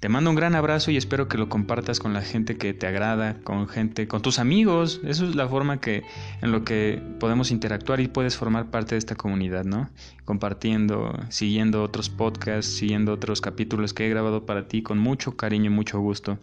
Te 0.00 0.08
mando 0.08 0.30
un 0.30 0.36
gran 0.36 0.54
abrazo 0.54 0.92
y 0.92 0.96
espero 0.96 1.26
que 1.26 1.38
lo 1.38 1.48
compartas 1.48 1.98
con 1.98 2.12
la 2.12 2.22
gente 2.22 2.56
que 2.56 2.72
te 2.72 2.86
agrada, 2.86 3.34
con 3.42 3.66
gente, 3.66 4.06
con 4.06 4.22
tus 4.22 4.38
amigos. 4.38 5.00
Eso 5.04 5.28
es 5.28 5.34
la 5.34 5.48
forma 5.48 5.80
que 5.80 6.04
en 6.40 6.52
lo 6.52 6.62
que 6.62 7.02
podemos 7.18 7.50
interactuar 7.50 7.98
y 7.98 8.06
puedes 8.06 8.36
formar 8.36 8.70
parte 8.70 8.94
de 8.94 9.00
esta 9.00 9.16
comunidad, 9.16 9.64
¿no? 9.64 9.90
Compartiendo, 10.24 11.18
siguiendo 11.30 11.82
otros 11.82 12.10
podcasts, 12.10 12.76
siguiendo 12.76 13.12
otros 13.12 13.40
capítulos 13.40 13.92
que 13.92 14.06
he 14.06 14.08
grabado 14.08 14.46
para 14.46 14.68
ti 14.68 14.82
con 14.82 15.00
mucho 15.00 15.36
cariño 15.36 15.66
y 15.66 15.74
mucho 15.74 15.98
gusto. 15.98 16.38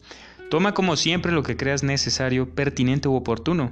Toma 0.49 0.73
como 0.73 0.95
siempre 0.95 1.31
lo 1.31 1.43
que 1.43 1.57
creas 1.57 1.83
necesario, 1.83 2.53
pertinente 2.53 3.07
u 3.07 3.15
oportuno. 3.15 3.71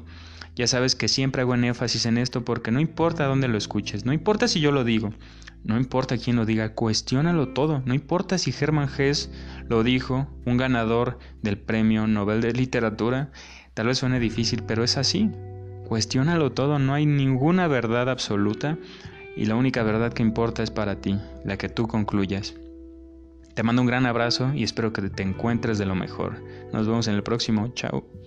Ya 0.56 0.68
sabes 0.68 0.96
que 0.96 1.08
siempre 1.08 1.42
hago 1.42 1.56
en 1.56 1.64
énfasis 1.64 2.06
en 2.06 2.18
esto 2.18 2.44
porque 2.44 2.72
no 2.72 2.80
importa 2.80 3.26
dónde 3.26 3.48
lo 3.48 3.58
escuches, 3.58 4.06
no 4.06 4.14
importa 4.14 4.48
si 4.48 4.60
yo 4.60 4.72
lo 4.72 4.84
digo, 4.84 5.12
no 5.64 5.78
importa 5.78 6.18
quién 6.18 6.36
lo 6.36 6.46
diga, 6.46 6.74
cuestiónalo 6.74 7.50
todo, 7.50 7.82
no 7.86 7.94
importa 7.94 8.38
si 8.38 8.54
Hermann 8.60 8.90
Hesse 8.96 9.32
lo 9.68 9.84
dijo, 9.84 10.28
un 10.46 10.58
ganador 10.58 11.18
del 11.42 11.58
Premio 11.58 12.06
Nobel 12.06 12.42
de 12.42 12.54
Literatura, 12.54 13.32
tal 13.74 13.88
vez 13.88 13.98
suene 13.98 14.20
difícil, 14.20 14.64
pero 14.64 14.84
es 14.84 14.98
así. 14.98 15.32
Cuestiónalo 15.88 16.52
todo, 16.52 16.80
no 16.80 16.94
hay 16.94 17.06
ninguna 17.06 17.68
verdad 17.68 18.10
absoluta 18.10 18.78
y 19.36 19.46
la 19.46 19.56
única 19.56 19.84
verdad 19.84 20.14
que 20.14 20.22
importa 20.22 20.62
es 20.64 20.70
para 20.70 21.02
ti, 21.02 21.18
la 21.44 21.58
que 21.58 21.70
tú 21.70 21.88
concluyas. 21.88 22.56
Te 23.54 23.64
mando 23.64 23.82
un 23.82 23.88
gran 23.88 24.06
abrazo 24.06 24.52
y 24.54 24.64
espero 24.64 24.94
que 24.94 25.10
te 25.10 25.24
encuentres 25.24 25.78
de 25.78 25.86
lo 25.86 25.96
mejor. 25.96 26.42
Nos 26.72 26.88
vemos 26.88 27.08
en 27.08 27.16
el 27.16 27.24
próximo. 27.24 27.72
Chao. 27.76 28.23